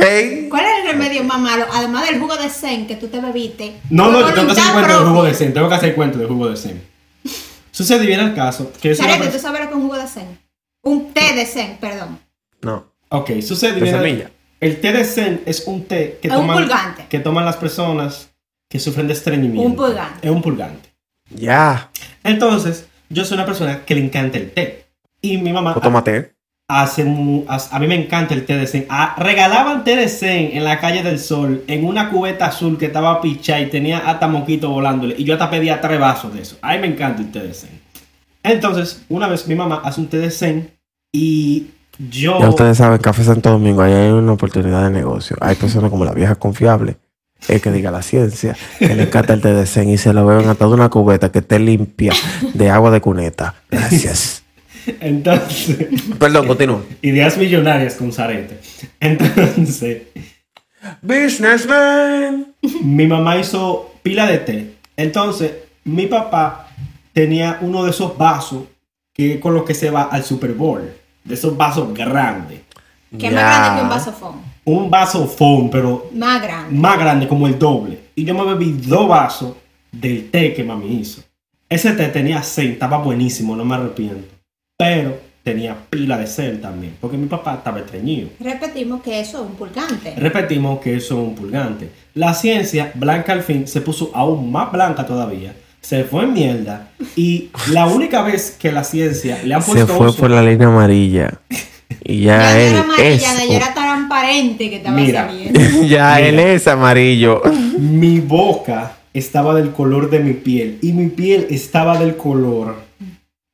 ¿Cuál 0.51 0.65
es 0.67 0.85
el 0.85 0.87
remedio 0.93 1.25
más 1.25 1.41
malo? 1.41 1.67
Además 1.73 2.07
del 2.09 2.21
jugo 2.21 2.37
de 2.37 2.49
zen 2.49 2.87
que 2.87 2.95
tú 2.97 3.09
te 3.09 3.21
bebiste. 3.21 3.77
No, 3.91 4.11
no, 4.11 4.21
yo 4.21 4.33
tengo 4.35 4.55
que 4.55 4.61
hacer 4.61 4.73
cuento 4.73 4.99
del 4.99 5.09
jugo 5.09 5.25
de 5.25 5.35
Zen. 5.35 5.53
Tengo 5.55 5.69
que 5.69 5.75
hacer 5.75 5.95
cuento 5.97 6.19
del 6.19 6.29
jugo 6.29 6.49
de 6.49 6.57
Zen. 6.57 6.83
Sucede 7.73 8.07
bien 8.07 8.21
el 8.21 8.35
caso 8.35 8.73
que 8.81 8.91
¿tú 8.91 9.03
sabes 9.03 9.19
lo 9.19 9.31
que 9.31 9.37
es 9.37 9.73
un 9.75 9.83
jugo 9.83 9.97
de 9.97 10.07
zen? 10.07 10.39
Un 10.83 11.13
té 11.13 11.33
de 11.35 11.45
zen, 11.47 11.77
perdón. 11.81 12.19
No. 12.63 12.93
Ok, 13.09 13.31
sucede 13.43 13.73
De 13.75 13.81
bien 13.81 13.97
semilla. 13.97 14.31
El 14.61 14.81
té 14.81 14.93
de 14.93 15.05
Zen 15.05 15.41
es 15.47 15.65
un 15.67 15.85
té 15.85 16.19
que 16.21 16.29
Es 16.29 16.35
un 16.35 16.41
toman, 16.41 16.59
purgante. 16.59 17.07
que 17.09 17.19
toman 17.19 17.45
las 17.45 17.57
personas 17.57 18.31
que 18.69 18.79
sufren 18.79 19.07
de 19.07 19.15
estreñimiento. 19.15 19.63
Un 19.69 19.75
purgante. 19.77 20.27
Es 20.27 20.31
un 20.31 20.43
purgante. 20.43 20.91
Ya. 21.35 21.91
Entonces, 22.23 22.87
yo 23.09 23.25
soy 23.25 23.37
una 23.37 23.47
persona 23.47 23.85
que 23.85 23.95
le 23.95 24.05
encanta 24.05 24.37
el 24.39 24.51
té. 24.51 24.85
Y 25.23 25.39
mi 25.39 25.53
mamá 25.53 25.75
tómate. 25.75 26.35
hace 26.69 27.05
mu- 27.05 27.45
hace- 27.49 27.75
a 27.75 27.79
mí 27.81 27.87
me 27.89 27.95
encanta 27.97 28.33
el 28.35 28.45
té 28.47 28.57
de 28.57 28.67
Zen. 28.67 28.87
Ah, 28.89 29.15
regalaban 29.19 29.83
té 29.83 29.97
de 29.97 30.09
Zen 30.09 30.51
en 30.57 30.63
la 30.65 30.79
calle 30.79 31.03
del 31.03 31.19
Sol 31.19 31.65
en 31.67 31.85
una 31.85 32.11
cubeta 32.11 32.47
azul 32.47 32.79
que 32.79 32.87
estaba 32.87 33.21
pichada 33.21 33.61
y 33.61 33.71
tenía 33.71 33.99
hasta 33.99 34.29
moquito 34.29 34.71
volándole. 34.71 35.15
Y 35.19 35.25
yo 35.25 35.35
hasta 35.35 35.51
pedía 35.51 35.81
tres 35.81 35.99
vasos 35.99 36.33
de 36.35 36.43
eso. 36.43 36.57
A 36.63 36.75
mí 36.75 36.79
me 36.81 36.87
encanta 36.89 37.23
el 37.23 37.33
té 37.33 37.41
de 37.41 37.55
Zen. 37.55 37.81
Entonces, 38.43 39.03
una 39.09 39.27
vez 39.27 39.47
mi 39.49 39.55
mamá 39.55 39.83
hace 39.85 40.01
un 40.01 40.09
té 40.09 40.19
de 40.19 40.31
Zen 40.31 40.71
y 41.13 41.67
yo... 42.09 42.41
Ya 42.41 42.49
ustedes 42.49 42.79
saben, 42.79 42.99
Café 42.99 43.25
Santo 43.25 43.51
Domingo, 43.51 43.83
ahí 43.83 43.93
hay 43.93 44.11
una 44.11 44.33
oportunidad 44.33 44.85
de 44.85 44.91
negocio. 44.91 45.37
Hay 45.41 45.57
personas 45.57 45.91
como 45.91 46.05
la 46.05 46.13
vieja 46.13 46.37
confiable, 46.37 46.97
el 47.49 47.61
que 47.61 47.71
diga 47.71 47.91
la 47.91 48.03
ciencia, 48.03 48.57
que 48.79 48.95
le 48.95 49.03
encanta 49.03 49.35
el 49.35 49.41
de 49.41 49.67
zen 49.67 49.91
y 49.91 49.99
se 49.99 50.13
lo 50.13 50.25
beben 50.27 50.49
a 50.49 50.55
toda 50.55 50.75
una 50.75 50.89
cubeta 50.89 51.31
que 51.31 51.41
esté 51.41 51.59
limpia 51.59 52.13
de 52.55 52.71
agua 52.71 52.91
de 52.91 53.01
cuneta. 53.01 53.55
Gracias. 53.71 54.43
Entonces... 55.01 55.89
Perdón, 56.19 56.47
continúa. 56.47 56.83
Ideas 57.03 57.37
millonarias 57.37 57.95
con 57.95 58.13
Zarete. 58.13 58.59
Entonces, 58.99 60.03
Businessman. 61.03 62.55
mi 62.83 63.07
mamá 63.07 63.39
hizo 63.39 63.93
pila 64.03 64.27
de 64.27 64.39
té. 64.39 64.75
Entonces, 64.97 65.53
mi 65.85 66.07
papá 66.07 66.69
tenía 67.13 67.59
uno 67.61 67.85
de 67.85 67.91
esos 67.91 68.17
vasos 68.17 68.65
que 69.13 69.41
con 69.41 69.55
los 69.55 69.65
que 69.65 69.75
se 69.75 69.91
va 69.91 70.03
al 70.03 70.25
Super 70.25 70.53
Bowl. 70.55 71.00
De 71.25 71.35
esos 71.35 71.57
vasos 71.57 71.93
grandes. 71.95 72.61
Que 73.19 73.27
es 73.27 73.33
más 73.33 73.43
grande 73.43 73.81
que 73.81 73.83
un 73.85 73.89
vaso 73.91 74.13
foam. 74.13 74.35
Un 74.65 74.91
vaso 74.91 75.27
foam, 75.27 75.71
pero 75.71 76.09
Más 76.15 76.43
grande. 76.43 76.77
más 76.79 76.99
grande, 76.99 77.29
como 77.29 77.47
el 77.47 77.59
doble. 77.59 77.99
Y 78.15 78.25
yo 78.25 78.35
me 78.35 78.45
bebí 78.45 78.73
dos 78.87 79.09
vasos 79.09 79.55
del 79.91 80.31
té 80.31 80.55
que 80.55 80.63
mami 80.63 81.01
hizo. 81.01 81.23
Ese 81.69 81.93
té 81.93 82.09
tenía 82.09 82.43
zen, 82.43 82.73
estaba 82.73 82.99
buenísimo, 82.99 83.57
no 83.57 83.65
me 83.65 83.75
arrepiento. 83.75 84.29
Pero 84.77 85.19
tenía 85.43 85.77
pila 85.89 86.19
de 86.19 86.27
sed 86.27 86.61
también, 86.61 86.97
porque 87.01 87.17
mi 87.17 87.27
papá 87.27 87.55
estaba 87.55 87.81
estreñido. 87.81 88.29
Repetimos 88.41 89.03
que 89.03 89.21
eso 89.21 89.43
es 89.43 89.49
un 89.51 89.55
purgante. 89.57 90.15
Repetimos 90.17 90.81
que 90.81 90.97
eso 90.97 91.15
es 91.21 91.29
un 91.29 91.35
purgante. 91.35 91.91
La 92.15 92.35
ciencia, 92.35 92.93
blanca 92.95 93.33
al 93.33 93.43
fin, 93.43 93.67
se 93.67 93.81
puso 93.81 94.11
aún 94.15 94.51
más 94.53 94.71
blanca 94.71 95.07
todavía. 95.07 95.55
Se 95.81 96.05
fue 96.05 96.25
en 96.25 96.33
mierda. 96.35 96.89
Y 97.17 97.49
la 97.73 97.87
única 97.87 98.23
vez 98.23 98.57
que 98.59 98.71
la 98.73 98.85
ciencia 98.85 99.39
le 99.45 99.55
ha 99.55 99.61
Se 99.61 99.73
puesto 99.73 99.95
fue 99.97 100.09
uso- 100.09 100.19
por 100.19 100.31
la 100.31 100.43
línea 100.43 100.69
amarilla. 100.69 101.35
Y 102.05 102.21
ya, 102.23 102.59
él 102.59 102.73
era 102.73 102.81
amarilla, 102.83 103.09
es. 103.09 103.23
ya 103.23 103.45
era 103.57 103.75
transparente 103.75 104.71
que 104.71 104.77
estaba 104.77 104.97
Mira. 104.97 105.31
ya 105.53 105.81
Mira. 105.83 106.21
él 106.21 106.39
es 106.39 106.67
amarillo. 106.69 107.43
Mi 107.79 108.21
boca 108.21 108.93
estaba 109.13 109.55
del 109.55 109.71
color 109.73 110.11
de 110.11 110.21
mi 110.21 110.35
piel. 110.35 110.79
Y 110.83 110.93
mi 110.93 111.09
piel 111.09 111.47
estaba 111.51 111.99
del 111.99 112.17
color 112.17 112.77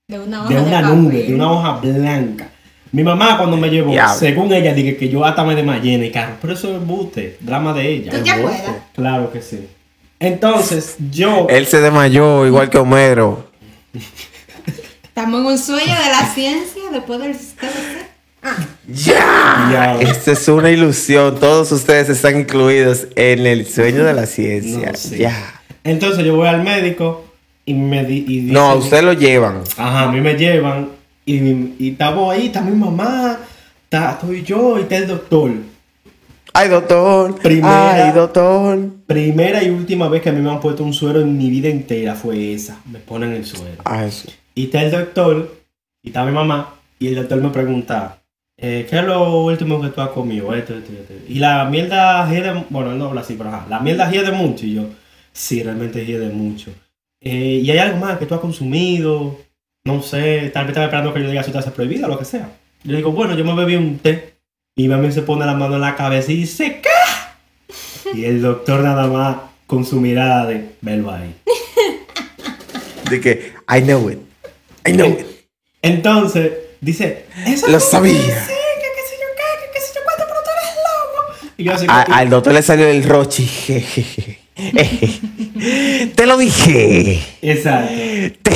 De 0.09 0.19
una 0.19 0.43
hoja 0.45 0.49
de 0.51 0.55
de, 0.55 0.61
una 0.63 0.81
papel. 0.83 1.03
nube, 1.03 1.23
de 1.23 1.35
una 1.35 1.51
hoja 1.53 1.73
blanca. 1.81 2.51
Mi 2.93 3.03
mamá 3.03 3.37
cuando 3.37 3.57
me 3.57 3.69
llevó, 3.69 3.95
según 4.19 4.53
ella, 4.53 4.73
dije 4.73 4.97
que 4.97 5.09
yo 5.09 5.25
hasta 5.25 5.45
me 5.45 5.55
desmayé 5.55 5.95
en 5.95 6.05
el 6.05 6.13
carro. 6.13 6.35
Pero 6.41 6.53
eso 6.55 6.71
es 6.71 6.77
embute, 6.77 7.37
drama 7.41 7.73
de 7.73 7.89
ella. 7.89 8.11
¿Tú 8.13 8.19
te 8.23 8.31
acuerdas? 8.31 8.63
Claro 8.95 9.31
que 9.33 9.43
sí. 9.43 9.67
Entonces, 10.19 10.97
yo... 11.11 11.47
Él 11.51 11.67
se 11.67 11.81
desmayó 11.81 12.47
igual 12.47 12.71
que 12.71 12.79
Homero. 12.79 13.51
Estamos 15.03 15.41
en 15.41 15.47
un 15.47 15.59
sueño 15.59 15.95
de 15.95 16.09
la 16.11 16.27
ciencia 16.35 16.83
después 16.93 17.19
del. 17.21 17.37
Ah, 18.43 18.57
¡Ya! 18.87 19.97
Esta 20.01 20.33
es 20.33 20.49
una 20.49 20.71
ilusión. 20.71 21.39
Todos 21.41 21.73
ustedes 21.73 22.09
están 22.11 22.39
incluidos 22.41 23.09
en 23.17 23.47
el 23.47 23.67
sueño 23.67 24.05
de 24.05 24.13
la 24.15 24.27
ciencia. 24.27 24.93
No, 24.93 24.99
sí. 24.99 25.19
Ya. 25.19 25.61
Entonces 25.85 26.25
yo 26.25 26.37
voy 26.37 26.49
al 26.49 26.63
médico 26.63 27.25
y 27.65 27.75
me 27.75 28.05
di, 28.05 28.25
y 28.29 28.41
dice- 28.43 28.53
No, 28.53 28.71
a 28.71 28.75
usted 28.75 29.03
lo 29.03 29.13
llevan. 29.15 29.63
Ajá, 29.77 30.03
a 30.05 30.13
mí 30.13 30.21
me 30.21 30.35
llevan 30.35 30.91
y, 31.25 31.35
y 31.79 31.91
estamos 31.93 32.33
ahí, 32.35 32.47
está 32.47 32.61
mi 32.61 32.77
mamá, 32.77 33.39
está, 33.85 34.13
estoy 34.13 34.43
yo 34.43 34.79
y 34.79 34.83
está 34.83 34.97
el 34.99 35.07
doctor. 35.09 35.51
Ay, 36.53 36.69
doctor. 36.69 37.35
Primera. 37.41 38.07
Ay, 38.07 38.13
doctor. 38.13 38.79
Primera 39.07 39.63
y 39.63 39.71
última 39.71 40.09
vez 40.09 40.23
que 40.23 40.31
a 40.31 40.33
mí 40.33 40.41
me 40.41 40.51
han 40.51 40.61
puesto 40.61 40.85
un 40.85 40.95
suero 40.95 41.21
en 41.21 41.37
mi 41.37 41.51
vida 41.51 41.69
entera 41.69 42.15
fue 42.15 42.53
esa. 42.53 42.81
Me 42.91 42.99
ponen 42.99 43.33
el 43.33 43.45
suero. 43.45 43.83
Ay, 43.85 44.09
eso. 44.09 44.29
Y 44.55 44.65
está 44.65 44.83
el 44.83 44.91
doctor, 44.91 45.55
y 46.03 46.09
está 46.09 46.25
mi 46.25 46.33
mamá, 46.33 46.75
y 46.99 47.09
el 47.09 47.17
doctor 47.17 47.41
me 47.43 47.51
pregunta, 47.51 48.23
eh, 48.57 48.87
¿qué 48.89 48.99
es 48.99 49.05
lo 49.05 49.45
último 49.45 49.81
que 49.83 49.89
tú 49.89 50.01
has 50.01 50.09
comido? 50.11 50.55
Esto, 50.55 50.75
esto, 50.75 50.93
esto. 50.93 51.13
Y 51.29 51.39
la 51.39 51.65
mierda 51.67 52.29
hiede, 52.31 52.65
bueno, 52.71 52.95
no 52.95 53.07
habla 53.07 53.21
así, 53.21 53.35
pero 53.35 53.51
ajá, 53.51 53.67
la 53.69 53.81
mierda 53.81 54.11
hiede 54.11 54.33
mucho. 54.33 54.65
Y 54.65 54.75
yo, 54.75 54.85
sí, 55.33 55.63
realmente 55.63 56.07
hiede 56.07 56.31
mucho. 56.31 56.71
Eh, 57.21 57.61
y 57.63 57.71
hay 57.71 57.79
algo 57.79 57.99
más 57.99 58.19
que 58.19 58.27
tú 58.27 58.35
has 58.35 58.41
consumido, 58.41 59.39
no 59.85 60.03
sé, 60.03 60.51
tal 60.55 60.65
vez 60.65 60.71
estaba 60.71 60.87
esperando 60.87 61.13
que 61.13 61.23
yo 61.23 61.31
diga 61.31 61.43
sustancia 61.43 61.73
prohibida 61.73 62.07
o 62.07 62.11
lo 62.11 62.19
que 62.19 62.25
sea. 62.25 62.51
Yo 62.83 62.93
le 62.93 62.99
digo, 62.99 63.13
bueno, 63.13 63.37
yo 63.37 63.45
me 63.45 63.55
bebí 63.55 63.77
un 63.77 63.99
té. 63.99 64.36
Y 64.79 64.89
mami 64.89 65.11
se 65.11 65.23
pone 65.23 65.47
la 65.47 65.55
mano 65.55 65.77
en 65.77 65.81
la 65.81 65.97
cabeza 65.97 66.31
y 66.33 66.37
dice, 66.37 66.83
¿qué? 66.83 66.91
Y 68.15 68.27
el 68.27 68.43
doctor 68.43 68.81
nada 68.81 69.07
más 69.07 69.37
con 69.67 69.87
su 69.87 69.99
mirada 70.03 70.45
de, 70.47 70.73
velo 70.83 71.11
ahí. 71.11 71.35
De 73.11 73.21
que, 73.21 73.53
I 73.75 73.81
know 73.83 74.11
it. 74.11 74.19
I 74.87 74.93
know 74.93 75.07
it. 75.09 75.25
Entonces, 75.81 76.53
dice, 76.83 77.25
eso 77.47 77.69
Lo 77.69 77.81
sabía. 77.81 78.13
Sí, 78.13 78.21
que 78.21 78.89
qué 78.95 79.03
sé 79.09 79.15
yo 79.19 79.29
qué, 79.37 79.65
que 79.65 79.73
qué 79.73 79.81
sé 79.81 79.93
yo 79.95 80.01
cuánto, 80.05 80.25
pero 80.27 80.41
tú 80.43 80.51
eres 80.51 80.75
loco. 80.77 81.55
Y 81.57 81.69
así, 81.71 81.87
A- 81.89 82.19
al 82.19 82.29
doctor 82.29 82.53
le 82.53 82.63
salió 82.63 82.87
el 82.89 83.03
rochi. 83.05 83.49
Te 86.15 86.27
lo 86.27 86.37
dije. 86.37 87.23
Exacto. 87.43 87.95
Te, 88.43 88.51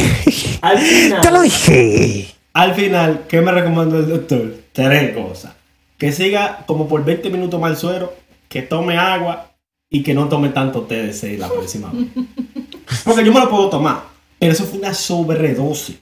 Al 0.61 0.79
final, 0.79 1.21
te 1.23 1.31
lo 1.31 1.41
dije. 1.43 2.27
al 2.53 2.75
final, 2.75 3.25
¿qué 3.29 3.41
me 3.41 3.53
recomendó 3.53 3.99
el 4.01 4.09
doctor? 4.09 4.55
Tres 4.73 5.15
cosas. 5.17 5.53
Que 6.01 6.13
siga 6.13 6.65
como 6.67 6.89
por 6.89 7.05
20 7.05 7.29
minutos 7.29 7.61
más 7.61 7.73
el 7.73 7.77
suero, 7.77 8.15
que 8.49 8.63
tome 8.63 8.97
agua 8.97 9.53
y 9.91 10.03
que 10.03 10.15
no 10.15 10.31
tome 10.31 10.49
tanto 10.49 10.83
TDC 10.83 11.39
la 11.39 11.51
próxima 11.51 11.93
vez. 11.93 12.09
Porque 13.05 13.23
yo 13.23 13.35
me 13.35 13.41
lo 13.41 13.51
puedo 13.51 13.69
tomar, 13.69 14.05
pero 14.39 14.51
eso 14.51 14.65
fue 14.65 14.79
una 14.79 14.95
sobredosis. 14.95 15.99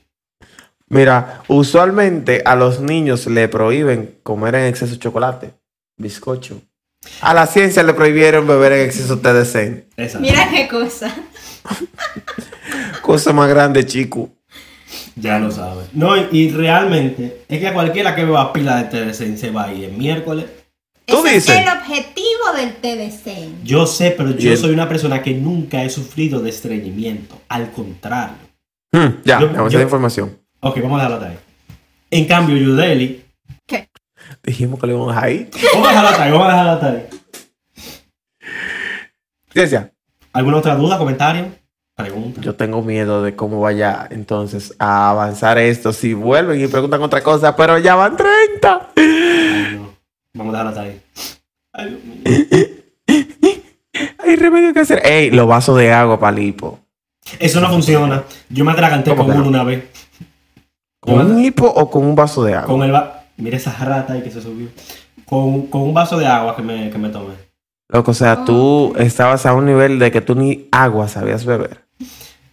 Mira, 0.88 1.42
usualmente 1.48 2.42
a 2.44 2.54
los 2.54 2.80
niños 2.80 3.26
le 3.26 3.48
prohíben 3.48 4.20
comer 4.22 4.54
en 4.54 4.66
exceso 4.66 4.94
chocolate, 4.94 5.54
bizcocho. 5.96 6.62
A 7.20 7.34
la 7.34 7.48
ciencia 7.48 7.82
le 7.82 7.92
prohibieron 7.92 8.46
beber 8.46 8.72
en 8.74 8.86
exceso 8.86 9.18
TDC. 9.18 10.20
Mira 10.20 10.48
qué 10.48 10.68
cosa. 10.68 11.12
Cosa 13.02 13.32
más 13.32 13.48
grande, 13.48 13.84
chico. 13.84 14.30
Ya 15.20 15.38
lo 15.38 15.50
sabes. 15.50 15.86
No, 15.92 16.16
y, 16.16 16.28
y 16.32 16.50
realmente, 16.50 17.42
es 17.48 17.58
que 17.60 17.68
a 17.68 17.74
cualquiera 17.74 18.14
que 18.14 18.24
beba 18.24 18.52
pila 18.52 18.82
de 18.82 18.84
TDC 19.12 19.36
se 19.36 19.50
va 19.50 19.64
a 19.64 19.72
ir 19.72 19.84
el 19.84 19.92
miércoles. 19.92 20.46
Tú 21.06 21.24
Ese 21.24 21.34
dices. 21.36 21.56
es 21.56 21.62
el 21.62 21.68
objetivo 21.78 22.52
del 22.56 22.74
TDC. 22.76 23.64
Yo 23.64 23.86
sé, 23.86 24.10
pero 24.16 24.30
yo 24.36 24.56
soy 24.56 24.70
una 24.72 24.88
persona 24.88 25.22
que 25.22 25.32
nunca 25.34 25.82
he 25.82 25.88
sufrido 25.90 26.40
de 26.40 26.50
estreñimiento. 26.50 27.40
Al 27.48 27.70
contrario. 27.72 28.36
Hmm, 28.92 29.22
ya, 29.24 29.40
Yo- 29.40 29.52
vamos 29.52 29.72
yo- 29.72 29.78
a 29.78 29.82
información. 29.82 30.38
Ok, 30.60 30.76
vamos 30.82 31.00
a 31.00 31.04
dejarlo 31.04 31.16
hasta 31.16 31.28
ahí. 31.30 31.38
En 32.10 32.24
cambio, 32.26 32.56
Yudeli. 32.56 33.24
¿Qué? 33.66 33.88
Dijimos 34.44 34.78
que 34.80 34.86
le 34.86 34.92
íbamos 34.94 35.16
a 35.16 35.30
ir. 35.30 35.48
Vamos 35.72 35.86
a 35.88 35.90
dejarlo 35.90 36.08
hasta 36.10 36.22
ahí, 36.24 36.30
vamos 36.32 36.46
a 36.46 36.50
dejarlo 36.50 36.72
hasta 36.72 36.86
ahí. 36.90 37.06
Ciencia. 39.52 39.92
¿Alguna 40.32 40.58
otra 40.58 40.74
duda, 40.76 40.98
comentario? 40.98 41.46
Pregunta. 41.98 42.40
Yo 42.42 42.54
tengo 42.54 42.80
miedo 42.80 43.24
de 43.24 43.34
cómo 43.34 43.60
vaya 43.60 44.06
entonces 44.10 44.72
a 44.78 45.10
avanzar 45.10 45.58
esto. 45.58 45.92
Si 45.92 46.14
vuelven 46.14 46.62
y 46.62 46.68
preguntan 46.68 47.02
otra 47.02 47.24
cosa, 47.24 47.56
pero 47.56 47.76
ya 47.76 47.96
van 47.96 48.16
30. 48.16 48.90
Ay, 48.94 49.76
no. 49.76 49.90
Vamos 50.32 50.54
a 50.54 50.58
dejarlo 50.64 50.68
hasta 50.68 50.82
ahí. 50.82 51.00
Ay, 51.72 51.88
Dios 51.88 52.04
mío. 52.04 53.58
Hay 54.18 54.36
remedio 54.36 54.72
que 54.72 54.78
hacer. 54.78 55.04
Ey, 55.04 55.32
los 55.32 55.48
vasos 55.48 55.76
de 55.76 55.92
agua 55.92 56.20
para 56.20 56.36
lipo. 56.36 56.78
Eso 57.40 57.60
no 57.60 57.68
funciona. 57.68 58.22
Yo 58.48 58.64
me 58.64 58.70
atraganté 58.70 59.10
¿Cómo 59.10 59.24
con 59.24 59.32
uno 59.32 59.42
no? 59.42 59.48
una 59.48 59.64
vez. 59.64 59.88
¿Con 61.00 61.18
un 61.18 61.44
hipo 61.44 61.66
o 61.66 61.90
con 61.90 62.04
un 62.04 62.14
vaso 62.14 62.44
de 62.44 62.54
agua? 62.54 62.68
Con 62.68 62.84
el 62.84 62.94
va 62.94 63.24
Mira 63.38 63.56
esa 63.56 63.72
rata 63.72 64.12
ahí 64.12 64.22
que 64.22 64.30
se 64.30 64.40
subió. 64.40 64.68
Con, 65.24 65.66
con 65.66 65.80
un 65.80 65.94
vaso 65.94 66.16
de 66.16 66.28
agua 66.28 66.54
que 66.54 66.62
me, 66.62 66.90
que 66.90 66.98
me 66.98 67.08
tomé. 67.08 67.34
Loco, 67.88 68.12
o 68.12 68.14
sea, 68.14 68.44
tú 68.44 68.94
estabas 68.98 69.46
a 69.46 69.54
un 69.54 69.66
nivel 69.66 69.98
de 69.98 70.12
que 70.12 70.20
tú 70.20 70.36
ni 70.36 70.68
agua 70.70 71.08
sabías 71.08 71.44
beber. 71.44 71.87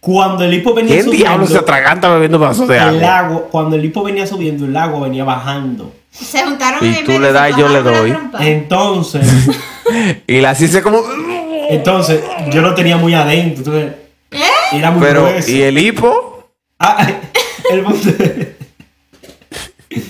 Cuando 0.00 0.44
el 0.44 0.54
hipo 0.54 0.72
venía 0.72 0.92
¿Quién 0.94 1.04
subiendo. 1.06 1.28
diablo 1.28 1.46
se 1.46 1.58
atraganta 1.58 2.08
bebiendo 2.10 2.38
vasos 2.38 2.68
de 2.68 2.76
el 2.76 2.82
agua? 2.82 3.18
agua, 3.18 3.42
cuando 3.50 3.74
el 3.76 3.84
hipo 3.84 4.04
venía 4.04 4.26
subiendo, 4.26 4.64
el 4.66 4.76
agua 4.76 5.00
venía 5.08 5.24
bajando. 5.24 5.92
Se 6.10 6.44
juntaron 6.44 6.84
Y 6.84 6.98
en 6.98 7.04
tú 7.04 7.18
le 7.18 7.32
das 7.32 7.50
y 7.56 7.60
yo 7.60 7.68
le 7.68 7.82
doy. 7.82 8.16
Entonces, 8.40 9.26
Y 10.26 10.40
la 10.40 10.52
hice 10.52 10.82
como... 10.82 11.00
entonces, 11.70 12.20
yo 12.50 12.62
lo 12.62 12.74
tenía 12.74 12.96
muy 12.96 13.14
adentro. 13.14 13.76
Entonces, 13.76 13.92
era 14.72 14.90
muy 14.92 15.00
Pero, 15.00 15.22
grueso. 15.24 15.50
¿y 15.50 15.62
el 15.62 15.78
hipo? 15.78 16.50
Ah, 16.78 17.06
el 17.70 17.82
punto- 17.82 18.10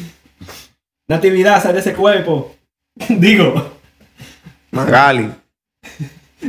Natividad, 1.08 1.62
sale 1.62 1.74
de 1.74 1.80
ese 1.80 1.92
cuerpo. 1.94 2.54
Digo, 3.08 3.70
Magali. 4.72 5.30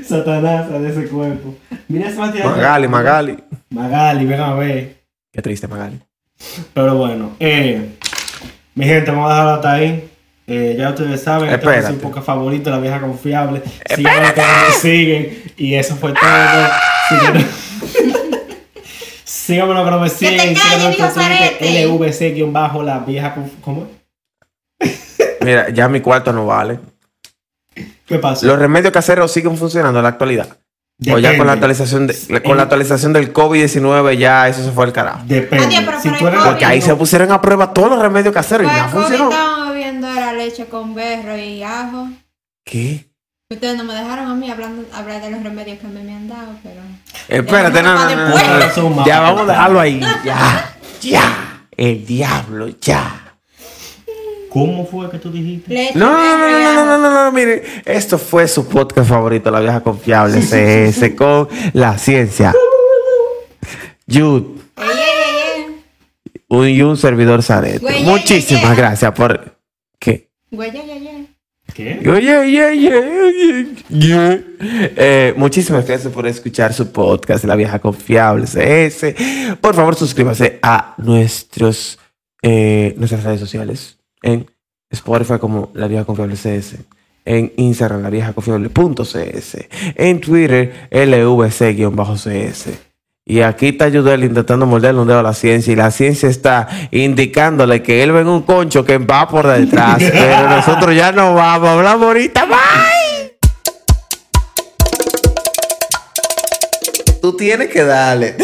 Satanás, 0.05 0.69
de 0.69 0.89
ese 0.89 1.07
cuerpo. 1.07 1.55
Mira 1.87 2.09
esa 2.09 2.19
Magali. 2.21 2.43
Magali, 2.43 2.87
Magali. 2.87 3.37
Magali, 3.69 4.25
ven 4.25 4.39
a 4.41 4.53
ver. 4.53 4.97
Qué 5.31 5.41
triste, 5.41 5.67
Magali. 5.67 5.99
Pero 6.73 6.95
bueno, 6.95 7.31
eh, 7.39 7.95
mi 8.75 8.85
gente, 8.85 9.11
vamos 9.11 9.29
a 9.31 9.33
dejarlo 9.33 9.53
hasta 9.55 9.71
ahí. 9.73 10.09
Eh, 10.49 10.75
ya 10.77 10.89
ustedes 10.89 11.21
saben, 11.21 11.49
esta 11.49 11.77
es 11.77 11.85
su 11.87 11.93
época 11.93 12.21
favorita, 12.21 12.69
la 12.69 12.79
vieja 12.79 13.01
confiable. 13.01 13.61
Síganos 13.93 14.31
que 14.31 14.41
nos 14.41 14.75
siguen. 14.81 15.43
Y 15.57 15.73
eso 15.75 15.95
fue 15.95 16.13
todo. 16.13 16.69
Síganos. 17.09 17.43
Síganme 19.23 19.73
los 19.73 19.83
que 19.85 19.91
no 19.91 19.99
me 19.99 20.09
siguen. 20.09 20.55
Síganos 20.55 20.85
en 20.85 20.91
viejo 20.93 21.13
Twitter, 21.13 21.57
parete. 21.59 21.85
LVC-bajo 21.87 22.83
la 22.83 22.99
vieja 22.99 23.35
conf- 23.35 23.59
¿Cómo? 23.61 23.87
Mira, 25.41 25.69
ya 25.69 25.87
mi 25.89 25.99
cuarto 26.01 26.31
no 26.33 26.45
vale. 26.45 26.79
¿Qué 28.05 28.19
pasa? 28.19 28.45
Los 28.45 28.59
remedios 28.59 28.91
caseros 28.93 29.31
siguen 29.31 29.57
funcionando 29.57 29.99
en 29.99 30.03
la 30.03 30.09
actualidad. 30.09 30.47
O 31.13 31.19
ya 31.19 31.37
con 31.37 31.45
la 31.45 31.53
actualización, 31.53 32.07
de, 32.07 32.41
con 32.43 32.57
la 32.57 32.63
actualización 32.63 33.13
del 33.13 33.31
COVID-19 33.31 34.17
ya 34.17 34.47
eso 34.47 34.63
se 34.63 34.71
fue 34.71 34.85
al 34.85 34.93
carajo. 34.93 35.19
Depende. 35.25 35.67
Oye, 35.67 35.81
pero 35.85 36.01
si 36.01 36.09
por 36.09 36.17
tú 36.17 36.27
el 36.27 36.33
eres 36.33 36.43
COVID- 36.43 36.49
Porque 36.49 36.65
ahí 36.65 36.81
se 36.81 36.95
pusieron 36.95 37.31
a 37.31 37.39
prueba 37.39 37.71
todos 37.71 37.89
los 37.91 37.99
remedios 38.01 38.33
caseros 38.33 38.65
y 38.65 38.75
no 38.75 38.81
COVID 38.91 39.01
funcionó. 39.01 39.29
estábamos 39.29 39.69
bebiendo 39.69 40.07
era 40.07 40.33
leche 40.33 40.65
con 40.65 40.95
berro 40.95 41.37
y 41.37 41.61
ajo. 41.61 42.09
¿Qué? 42.65 43.05
Ustedes 43.49 43.77
no 43.77 43.83
me 43.83 43.93
dejaron 43.93 44.27
a 44.27 44.33
mí 44.35 44.49
hablando, 44.49 44.85
hablar 44.91 45.21
de 45.21 45.31
los 45.31 45.43
remedios 45.43 45.77
que 45.79 45.85
a 45.85 45.89
mí 45.89 46.01
me 46.03 46.13
han 46.13 46.27
dado, 46.27 46.49
pero... 46.63 46.81
Espérate, 47.29 47.81
no, 47.83 47.93
no, 47.93 48.15
no, 48.15 48.89
no, 48.89 49.05
Ya 49.05 49.19
vamos 49.21 49.43
a 49.43 49.51
dejarlo 49.51 49.79
ahí. 49.79 50.01
Ya, 50.25 50.75
ya. 50.99 51.63
El 51.77 52.05
diablo, 52.05 52.69
ya. 52.81 53.26
¿Cómo 54.65 54.85
fue 54.85 55.09
que 55.09 55.19
tú 55.19 55.31
dijiste? 55.31 55.91
No, 55.95 56.11
no, 56.11 56.37
no, 56.37 56.49
no, 56.49 56.73
no, 56.73 56.85
no, 56.85 56.97
no, 56.97 57.25
no, 57.25 57.31
mire. 57.31 57.63
Esto 57.85 58.17
fue 58.17 58.47
su 58.47 58.67
podcast 58.67 59.09
favorito, 59.09 59.51
La 59.51 59.59
Vieja 59.59 59.81
Confiable, 59.81 60.41
CS, 60.41 61.15
con 61.15 61.47
la 61.73 61.97
ciencia. 61.97 62.53
Jude 64.09 64.57
un, 66.49 66.67
y 66.69 66.81
un 66.81 66.97
servidor 66.97 67.41
ya, 67.41 67.61
Muchísimas 68.03 68.77
gracias 68.77 69.11
por... 69.11 69.57
¿Qué? 69.99 70.29
¿Qué? 71.73 72.09
Oye, 72.09 72.21
yeah, 72.21 72.43
yeah, 72.45 72.71
yeah, 72.71 73.65
yeah. 73.89 74.41
Eh, 74.59 75.33
muchísimas 75.35 75.85
gracias 75.85 76.11
por 76.11 76.25
escuchar 76.25 76.73
su 76.73 76.91
podcast, 76.91 77.43
La 77.43 77.55
Vieja 77.55 77.79
Confiable 77.79 78.45
CS. 78.45 79.57
Por 79.59 79.75
favor, 79.75 79.95
suscríbase 79.95 80.59
a 80.61 80.95
nuestros, 80.97 81.99
eh, 82.41 82.95
nuestras 82.97 83.23
redes 83.23 83.41
sociales 83.41 83.96
en 84.21 84.49
Spotify 84.89 85.39
como 85.39 85.71
La 85.73 85.87
Vieja 85.87 86.05
Confiable 86.05 86.35
CS, 86.35 86.75
en 87.25 87.53
Instagram 87.57 88.01
La 88.01 88.09
Vieja 88.09 88.33
Confiable 88.33 88.69
punto 88.69 89.03
CS, 89.03 89.67
en 89.95 90.21
Twitter 90.21 90.87
LVC-CS 90.91 92.69
Y 93.25 93.41
aquí 93.41 93.67
está 93.69 93.89
Yudel 93.89 94.23
intentando 94.23 94.65
morderle 94.65 95.01
un 95.01 95.07
dedo 95.07 95.19
a 95.19 95.23
la 95.23 95.33
ciencia 95.33 95.73
y 95.73 95.75
la 95.75 95.91
ciencia 95.91 96.29
está 96.29 96.67
indicándole 96.91 97.83
que 97.83 98.01
él 98.03 98.11
ve 98.11 98.21
en 98.21 98.27
un 98.27 98.43
concho 98.43 98.85
que 98.85 98.97
va 98.97 99.27
por 99.27 99.47
detrás. 99.47 100.01
pero 100.11 100.49
nosotros 100.49 100.95
ya 100.95 101.11
no 101.11 101.33
vamos, 101.33 101.69
hablamos 101.69 102.07
ahorita. 102.07 102.45
Bye. 102.45 103.37
Tú 107.21 107.35
tienes 107.35 107.67
que 107.67 107.83
darle. 107.83 108.37